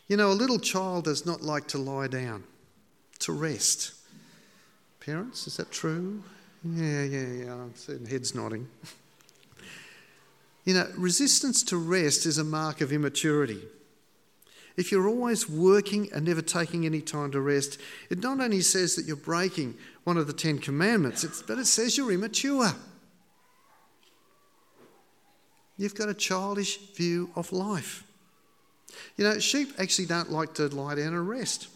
You 0.07 0.17
know, 0.17 0.31
a 0.31 0.33
little 0.33 0.61
child 0.61 1.07
does 1.07 1.27
not 1.27 1.43
like 1.43 1.67
to 1.69 1.79
lie 1.79 2.07
down, 2.07 2.45
to 3.19 3.33
rest. 3.33 3.95
Parents, 5.01 5.49
is 5.49 5.57
that 5.57 5.73
true? 5.73 6.23
Yeah, 6.63 7.03
yeah, 7.03 7.27
yeah. 7.27 7.53
I'm 7.53 7.75
seeing 7.75 8.07
heads 8.07 8.33
nodding. 8.33 8.69
you 10.65 10.75
know, 10.75 10.89
resistance 10.97 11.65
to 11.65 11.77
rest 11.77 12.27
is 12.27 12.39
a 12.39 12.45
mark 12.45 12.81
of 12.81 12.93
immaturity. 12.93 13.63
If 14.77 14.91
you're 14.91 15.09
always 15.09 15.49
working 15.49 16.11
and 16.13 16.25
never 16.25 16.43
taking 16.43 16.87
any 16.87 17.01
time 17.01 17.31
to 17.33 17.41
rest, 17.41 17.79
it 18.11 18.23
not 18.23 18.41
only 18.41 18.61
says 18.63 18.97
that 18.97 19.07
you're 19.07 19.17
breaking 19.17 19.77
one 20.05 20.17
of 20.17 20.27
the 20.27 20.33
Ten 20.33 20.59
Commandments, 20.59 21.43
but 21.47 21.59
it 21.59 21.67
says 21.67 21.97
you're 21.97 22.13
immature. 22.13 22.73
You've 25.77 25.95
got 25.95 26.09
a 26.09 26.15
childish 26.15 26.79
view 26.95 27.31
of 27.37 27.53
life. 27.53 28.05
You 29.17 29.25
know, 29.25 29.39
sheep 29.39 29.73
actually 29.79 30.07
don't 30.07 30.31
like 30.31 30.55
to 30.55 30.69
lie 30.69 30.95
down 30.95 31.15
and 31.15 31.29
rest. 31.29 31.69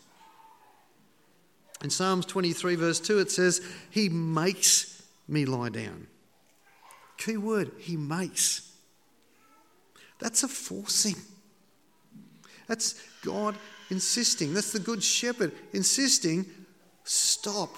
In 1.82 1.90
Psalms 1.90 2.24
23, 2.26 2.74
verse 2.76 3.00
2, 3.00 3.18
it 3.18 3.30
says, 3.30 3.60
He 3.90 4.08
makes 4.08 5.02
me 5.28 5.44
lie 5.44 5.68
down. 5.68 6.06
Key 7.18 7.36
word, 7.36 7.72
He 7.78 7.96
makes. 7.96 8.72
That's 10.18 10.42
a 10.42 10.48
forcing. 10.48 11.16
That's 12.66 13.00
God 13.22 13.56
insisting. 13.90 14.54
That's 14.54 14.72
the 14.72 14.80
Good 14.80 15.02
Shepherd 15.02 15.52
insisting, 15.72 16.46
Stop. 17.06 17.70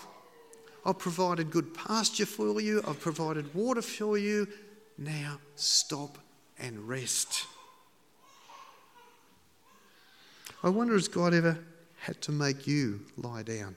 I've 0.87 0.99
provided 0.99 1.51
good 1.51 1.75
pasture 1.75 2.25
for 2.25 2.63
you, 2.63 2.83
I've 2.89 2.99
provided 2.99 3.55
water 3.55 3.83
for 3.83 4.17
you. 4.17 4.49
Now 4.97 5.39
stop 5.55 6.19
and 6.59 6.89
rest. 6.89 7.45
I 10.63 10.71
wonder 10.71 10.95
has 10.95 11.07
God 11.07 11.35
ever 11.35 11.59
had 12.01 12.21
to 12.23 12.33
make 12.33 12.67
you 12.67 13.03
lie 13.19 13.43
down? 13.43 13.77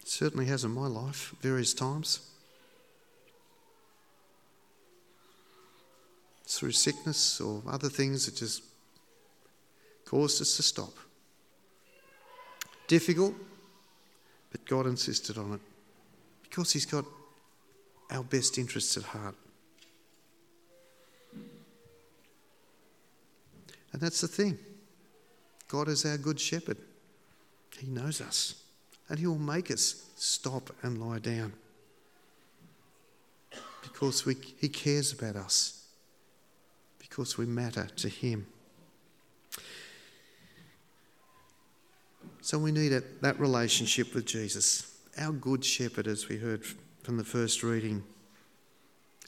It 0.00 0.08
certainly 0.08 0.46
has 0.46 0.62
in 0.62 0.70
my 0.70 0.86
life, 0.86 1.34
various 1.40 1.74
times. 1.74 2.20
Through 6.46 6.72
sickness 6.72 7.40
or 7.40 7.62
other 7.68 7.88
things 7.88 8.26
that 8.26 8.36
just 8.36 8.62
caused 10.08 10.40
us 10.40 10.56
to 10.56 10.62
stop. 10.62 10.92
Difficult, 12.86 13.34
but 14.50 14.64
God 14.64 14.86
insisted 14.86 15.36
on 15.36 15.54
it 15.54 15.60
because 16.42 16.72
He's 16.72 16.86
got 16.86 17.04
our 18.10 18.24
best 18.24 18.56
interests 18.56 18.96
at 18.96 19.02
heart. 19.02 19.34
And 23.92 24.00
that's 24.00 24.22
the 24.22 24.28
thing. 24.28 24.58
God 25.66 25.88
is 25.88 26.06
our 26.06 26.16
good 26.16 26.40
shepherd. 26.40 26.78
He 27.78 27.86
knows 27.86 28.22
us, 28.22 28.62
and 29.10 29.18
He 29.18 29.26
will 29.26 29.38
make 29.38 29.70
us 29.70 30.06
stop 30.16 30.74
and 30.82 30.98
lie 30.98 31.18
down 31.18 31.52
because 33.82 34.24
we, 34.24 34.36
He 34.58 34.70
cares 34.70 35.12
about 35.12 35.36
us, 35.36 35.86
because 36.98 37.36
we 37.36 37.44
matter 37.44 37.88
to 37.96 38.08
Him. 38.08 38.46
So 42.48 42.58
we 42.58 42.72
need 42.72 42.98
that 43.20 43.38
relationship 43.38 44.14
with 44.14 44.24
Jesus, 44.24 44.96
our 45.18 45.32
good 45.32 45.62
shepherd, 45.62 46.06
as 46.06 46.30
we 46.30 46.38
heard 46.38 46.64
from 47.02 47.18
the 47.18 47.22
first 47.22 47.62
reading. 47.62 48.02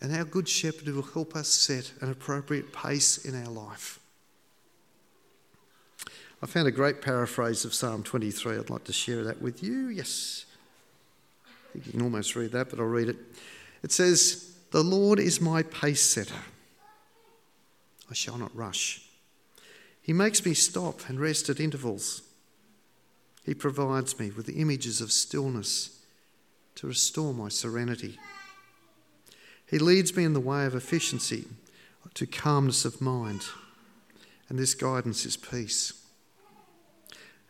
And 0.00 0.16
our 0.16 0.24
good 0.24 0.48
shepherd 0.48 0.88
will 0.88 1.02
help 1.02 1.37
us 1.37 1.48
set 1.48 1.92
an 2.00 2.11
appropriate 2.11 2.72
pace 2.72 3.18
in 3.18 3.38
our 3.44 3.52
life. 3.52 4.00
I 6.42 6.46
found 6.46 6.66
a 6.66 6.70
great 6.70 7.02
paraphrase 7.02 7.66
of 7.66 7.74
Psalm 7.74 8.02
23. 8.02 8.56
I'd 8.56 8.70
like 8.70 8.85
to 8.85 8.92
share 8.94 9.22
that 9.24 9.42
with 9.42 9.62
you. 9.62 9.88
Yes. 9.88 10.46
I 11.44 11.72
think 11.74 11.88
you 11.88 11.92
can 11.92 12.00
almost 12.00 12.35
read 12.35 12.52
that, 12.52 12.70
but 12.70 12.78
I'll 12.78 12.87
read 12.87 13.11
it. 13.11 13.18
It 13.83 13.92
says, 13.92 14.50
The 14.70 14.83
Lord 14.83 15.18
is 15.18 15.42
my 15.42 15.62
pace 15.62 16.00
setter. 16.00 16.40
I 18.11 18.14
shall 18.14 18.38
not 18.38 18.56
rush. 18.56 19.02
He 20.00 20.14
makes 20.14 20.42
me 20.46 20.54
stop 20.54 21.06
and 21.06 21.20
rest 21.20 21.50
at 21.50 21.61
intervals. 21.61 22.22
He 23.44 23.55
provides 23.55 24.18
me 24.18 24.31
with 24.31 24.46
the 24.46 24.61
images 24.61 25.00
of 25.00 25.12
stillness 25.12 26.00
to 26.76 26.87
restore 26.87 27.33
my 27.35 27.48
serenity. 27.48 28.18
He 29.66 29.79
leads 29.79 30.16
me 30.16 30.24
in 30.24 30.33
the 30.33 30.40
way 30.40 30.66
of 30.66 30.74
efficiency 30.74 31.46
to 32.14 32.26
calmness 32.26 32.85
of 32.85 33.00
mind, 33.00 33.42
and 34.48 34.59
this 34.59 34.74
guidance 34.74 35.24
is 35.24 35.37
peace. 35.37 35.92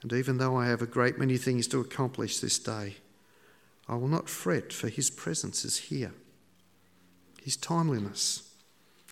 And 0.02 0.12
even 0.12 0.38
though 0.38 0.56
I 0.56 0.66
have 0.66 0.82
a 0.82 0.86
great 0.86 1.18
many 1.18 1.36
things 1.36 1.66
to 1.68 1.80
accomplish 1.80 2.38
this 2.38 2.58
day, 2.58 2.96
I 3.88 3.96
will 3.96 4.08
not 4.08 4.28
fret, 4.28 4.72
for 4.72 4.88
His 4.88 5.10
presence 5.10 5.64
is 5.64 5.76
here. 5.76 6.12
His 7.42 7.56
timeliness, 7.56 8.50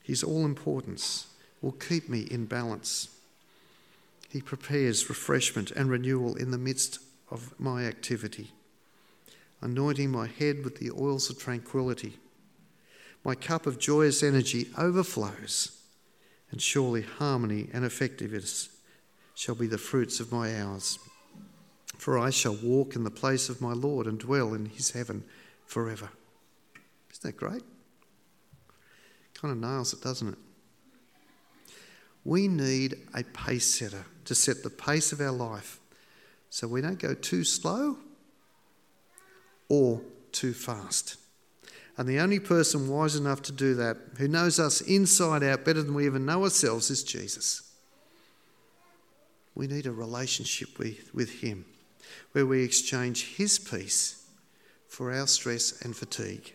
His 0.03 0.23
all 0.23 0.45
importance 0.45 1.27
will 1.61 1.73
keep 1.73 2.09
me 2.09 2.21
in 2.23 2.47
balance. 2.47 3.09
He 4.29 4.43
prepares 4.43 5.09
refreshment 5.09 5.71
and 5.71 5.91
renewal 5.91 6.35
in 6.35 6.51
the 6.51 6.59
midst 6.59 7.01
of 7.31 7.59
my 7.59 7.85
activity, 7.85 8.53
anointing 9.63 10.11
my 10.11 10.27
head 10.27 10.65
with 10.65 10.79
the 10.79 10.91
oils 10.91 11.31
of 11.31 11.39
tranquility. 11.39 12.19
My 13.25 13.35
cup 13.35 13.67
of 13.67 13.79
joyous 13.79 14.23
energy 14.23 14.69
overflows, 14.77 15.81
and 16.51 16.61
surely 16.61 17.03
harmony 17.03 17.69
and 17.73 17.85
effectiveness 17.85 18.69
shall 19.35 19.55
be 19.55 19.67
the 19.67 19.79
fruits 19.79 20.21
of 20.21 20.33
my 20.33 20.61
hours. 20.61 20.99
For 21.97 22.19
I 22.19 22.31
shall 22.31 22.57
walk 22.63 22.97
in 22.97 23.05
the 23.05 23.11
place 23.11 23.49
of 23.49 23.61
my 23.61 23.73
Lord 23.73 24.07
and 24.07 24.19
dwell 24.19 24.55
in 24.55 24.67
his 24.67 24.91
heaven 24.93 25.25
forever. 25.67 26.11
Isn't 27.11 27.23
that 27.23 27.37
great? 27.37 27.63
Kind 29.35 29.53
of 29.53 29.59
nails 29.59 29.93
it, 29.93 30.03
doesn't 30.03 30.29
it? 30.29 30.39
We 32.25 32.47
need 32.47 32.97
a 33.15 33.25
pace 33.25 33.79
setter 33.79 34.05
to 34.29 34.35
set 34.35 34.63
the 34.63 34.69
pace 34.69 35.11
of 35.11 35.23
our 35.23 35.33
life 35.33 35.81
so 36.51 36.69
we 36.69 36.83
don't 36.83 36.99
go 36.99 37.15
too 37.15 37.45
slow 37.45 37.97
or 39.71 40.03
too 40.33 40.53
fast. 40.53 41.17
And 41.97 42.07
the 42.07 42.21
only 42.21 42.39
person 42.39 42.91
wise 42.91 43.17
enough 43.17 43.41
to 43.45 43.53
do 43.53 43.75
that, 43.77 43.97
who 44.19 44.29
knows 44.29 44.61
us 44.61 44.83
inside 44.83 45.43
out 45.43 45.65
better 45.65 45.83
than 45.83 45.95
we 45.95 46.05
even 46.05 46.27
know 46.27 46.45
ourselves, 46.45 46.91
is 46.91 47.03
Jesus. 47.03 47.63
We 49.55 49.67
need 49.67 49.87
a 49.87 49.93
relationship 49.93 50.79
with, 50.79 51.15
with 51.15 51.41
Him 51.41 51.65
where 52.33 52.45
we 52.45 52.63
exchange 52.63 53.37
His 53.37 53.59
peace 53.59 54.27
for 54.89 55.11
our 55.11 55.27
stress 55.27 55.81
and 55.81 55.97
fatigue. 55.97 56.53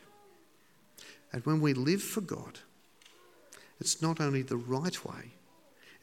And 1.32 1.44
when 1.44 1.60
we 1.60 1.74
live 1.74 2.04
for 2.04 2.22
God, 2.22 2.60
it's 3.80 4.00
not 4.00 4.22
only 4.22 4.44
the 4.44 4.58
right 4.58 5.04
way, 5.04 5.32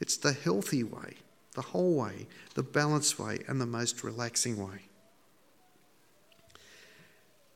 it's 0.01 0.17
the 0.17 0.33
healthy 0.33 0.83
way, 0.83 1.15
the 1.53 1.61
whole 1.61 1.95
way, 1.95 2.27
the 2.55 2.63
balanced 2.63 3.19
way, 3.19 3.39
and 3.47 3.59
the 3.59 3.65
most 3.65 4.03
relaxing 4.03 4.57
way. 4.57 4.87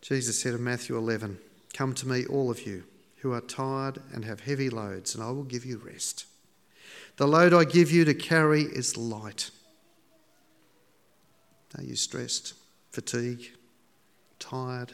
Jesus 0.02 0.40
said 0.40 0.54
in 0.54 0.64
Matthew 0.64 0.98
11, 0.98 1.40
Come 1.74 1.94
to 1.96 2.08
me, 2.08 2.26
all 2.26 2.52
of 2.52 2.66
you 2.66 2.84
who 3.18 3.34
are 3.34 3.42
tired 3.42 4.00
and 4.14 4.24
have 4.24 4.42
heavy 4.42 4.70
loads, 4.70 5.16
and 5.16 5.24
I 5.24 5.32
will 5.32 5.44
give 5.44 5.66
you 5.66 5.82
rest. 5.84 6.26
The 7.18 7.28
load 7.28 7.54
I 7.54 7.64
give 7.64 7.92
you 7.92 8.06
to 8.06 8.14
carry 8.14 8.62
is 8.62 8.98
light. 8.98 9.50
Are 11.78 11.84
you 11.84 11.96
stressed, 11.96 12.54
fatigued, 12.92 13.58
tired, 14.38 14.92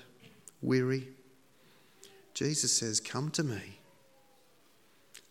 weary? 0.61 1.09
Jesus 2.33 2.71
says, 2.71 2.99
Come 2.99 3.31
to 3.31 3.43
me. 3.43 3.79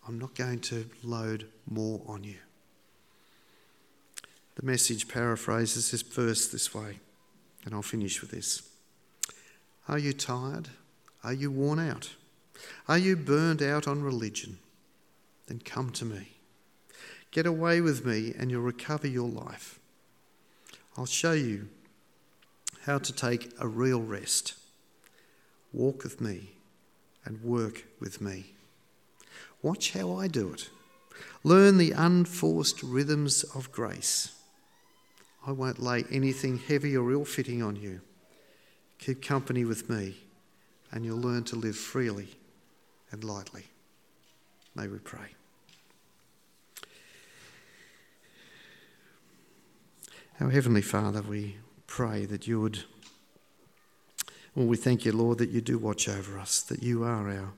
I'm 0.06 0.18
not 0.18 0.34
going 0.34 0.58
to 0.60 0.86
load 1.02 1.46
more 1.68 2.02
on 2.06 2.24
you. 2.24 2.36
The 4.60 4.66
message 4.66 5.08
paraphrases 5.08 5.90
this 5.90 6.02
verse 6.02 6.46
this 6.48 6.74
way, 6.74 6.98
and 7.64 7.72
I'll 7.72 7.80
finish 7.80 8.20
with 8.20 8.30
this. 8.30 8.60
Are 9.88 9.98
you 9.98 10.12
tired? 10.12 10.68
Are 11.24 11.32
you 11.32 11.50
worn 11.50 11.78
out? 11.78 12.10
Are 12.86 12.98
you 12.98 13.16
burned 13.16 13.62
out 13.62 13.88
on 13.88 14.02
religion? 14.02 14.58
Then 15.46 15.60
come 15.64 15.88
to 15.92 16.04
me. 16.04 16.32
Get 17.30 17.46
away 17.46 17.80
with 17.80 18.04
me 18.04 18.34
and 18.38 18.50
you'll 18.50 18.60
recover 18.60 19.06
your 19.06 19.30
life. 19.30 19.78
I'll 20.94 21.06
show 21.06 21.32
you 21.32 21.68
how 22.82 22.98
to 22.98 23.14
take 23.14 23.54
a 23.58 23.66
real 23.66 24.02
rest. 24.02 24.56
Walk 25.72 26.04
with 26.04 26.20
me 26.20 26.50
and 27.24 27.42
work 27.42 27.86
with 27.98 28.20
me. 28.20 28.52
Watch 29.62 29.92
how 29.92 30.12
I 30.12 30.28
do 30.28 30.52
it. 30.52 30.68
Learn 31.42 31.78
the 31.78 31.92
unforced 31.92 32.82
rhythms 32.82 33.42
of 33.54 33.72
grace. 33.72 34.36
I 35.46 35.52
won't 35.52 35.78
lay 35.78 36.04
anything 36.10 36.58
heavy 36.58 36.96
or 36.96 37.10
ill 37.12 37.24
fitting 37.24 37.62
on 37.62 37.76
you. 37.76 38.00
Keep 38.98 39.22
company 39.22 39.64
with 39.64 39.88
me, 39.88 40.16
and 40.92 41.04
you'll 41.04 41.20
learn 41.20 41.44
to 41.44 41.56
live 41.56 41.76
freely 41.76 42.28
and 43.10 43.24
lightly. 43.24 43.64
May 44.74 44.86
we 44.86 44.98
pray. 44.98 45.34
Our 50.40 50.50
Heavenly 50.50 50.82
Father, 50.82 51.22
we 51.22 51.56
pray 51.86 52.24
that 52.26 52.46
you 52.46 52.60
would, 52.60 52.84
well, 54.54 54.66
we 54.66 54.76
thank 54.76 55.04
you, 55.04 55.12
Lord, 55.12 55.38
that 55.38 55.50
you 55.50 55.60
do 55.60 55.78
watch 55.78 56.08
over 56.08 56.38
us, 56.38 56.62
that 56.62 56.82
you 56.82 57.02
are 57.02 57.30
our, 57.30 57.52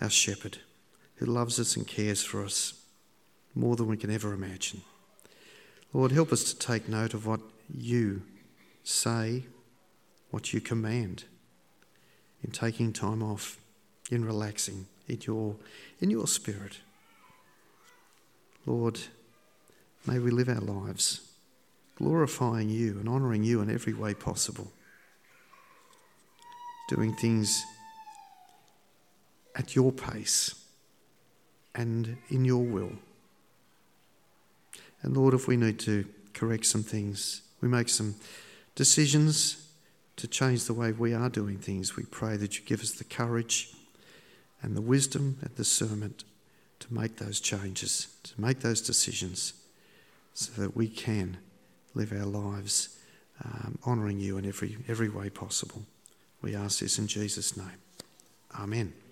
our 0.00 0.10
shepherd 0.10 0.58
who 1.16 1.26
loves 1.26 1.58
us 1.58 1.76
and 1.76 1.86
cares 1.86 2.22
for 2.22 2.44
us 2.44 2.74
more 3.54 3.76
than 3.76 3.88
we 3.88 3.96
can 3.96 4.10
ever 4.10 4.32
imagine. 4.32 4.82
Lord, 5.94 6.10
help 6.10 6.32
us 6.32 6.52
to 6.52 6.58
take 6.58 6.88
note 6.88 7.14
of 7.14 7.24
what 7.24 7.40
you 7.72 8.22
say, 8.82 9.44
what 10.30 10.52
you 10.52 10.60
command 10.60 11.24
in 12.42 12.50
taking 12.50 12.92
time 12.92 13.22
off, 13.22 13.58
in 14.10 14.24
relaxing 14.24 14.86
in 15.08 15.20
your, 15.22 15.54
in 16.00 16.10
your 16.10 16.26
spirit. 16.26 16.80
Lord, 18.66 18.98
may 20.04 20.18
we 20.18 20.30
live 20.30 20.48
our 20.48 20.60
lives 20.60 21.20
glorifying 21.96 22.68
you 22.68 22.98
and 22.98 23.08
honouring 23.08 23.44
you 23.44 23.60
in 23.60 23.70
every 23.70 23.92
way 23.92 24.14
possible. 24.14 24.72
Doing 26.88 27.14
things 27.14 27.62
at 29.54 29.76
your 29.76 29.92
pace 29.92 30.60
and 31.72 32.18
in 32.30 32.44
your 32.44 32.64
will. 32.64 32.92
And 35.04 35.14
Lord, 35.14 35.34
if 35.34 35.46
we 35.46 35.56
need 35.58 35.78
to 35.80 36.06
correct 36.32 36.64
some 36.64 36.82
things, 36.82 37.42
we 37.60 37.68
make 37.68 37.90
some 37.90 38.14
decisions 38.74 39.68
to 40.16 40.26
change 40.26 40.64
the 40.64 40.72
way 40.74 40.92
we 40.92 41.12
are 41.12 41.28
doing 41.28 41.58
things, 41.58 41.96
we 41.96 42.04
pray 42.04 42.36
that 42.38 42.58
you 42.58 42.64
give 42.64 42.80
us 42.80 42.92
the 42.92 43.04
courage 43.04 43.74
and 44.62 44.74
the 44.74 44.80
wisdom 44.80 45.38
and 45.42 45.54
discernment 45.56 46.24
to 46.80 46.94
make 46.94 47.16
those 47.16 47.38
changes, 47.38 48.16
to 48.22 48.40
make 48.40 48.60
those 48.60 48.80
decisions, 48.80 49.52
so 50.32 50.60
that 50.60 50.74
we 50.74 50.88
can 50.88 51.36
live 51.94 52.12
our 52.12 52.26
lives 52.26 52.98
um, 53.44 53.78
honouring 53.86 54.18
you 54.18 54.38
in 54.38 54.46
every, 54.46 54.78
every 54.88 55.08
way 55.08 55.28
possible. 55.28 55.82
We 56.40 56.54
ask 56.54 56.78
this 56.78 56.98
in 56.98 57.08
Jesus' 57.08 57.56
name. 57.56 57.80
Amen. 58.58 59.03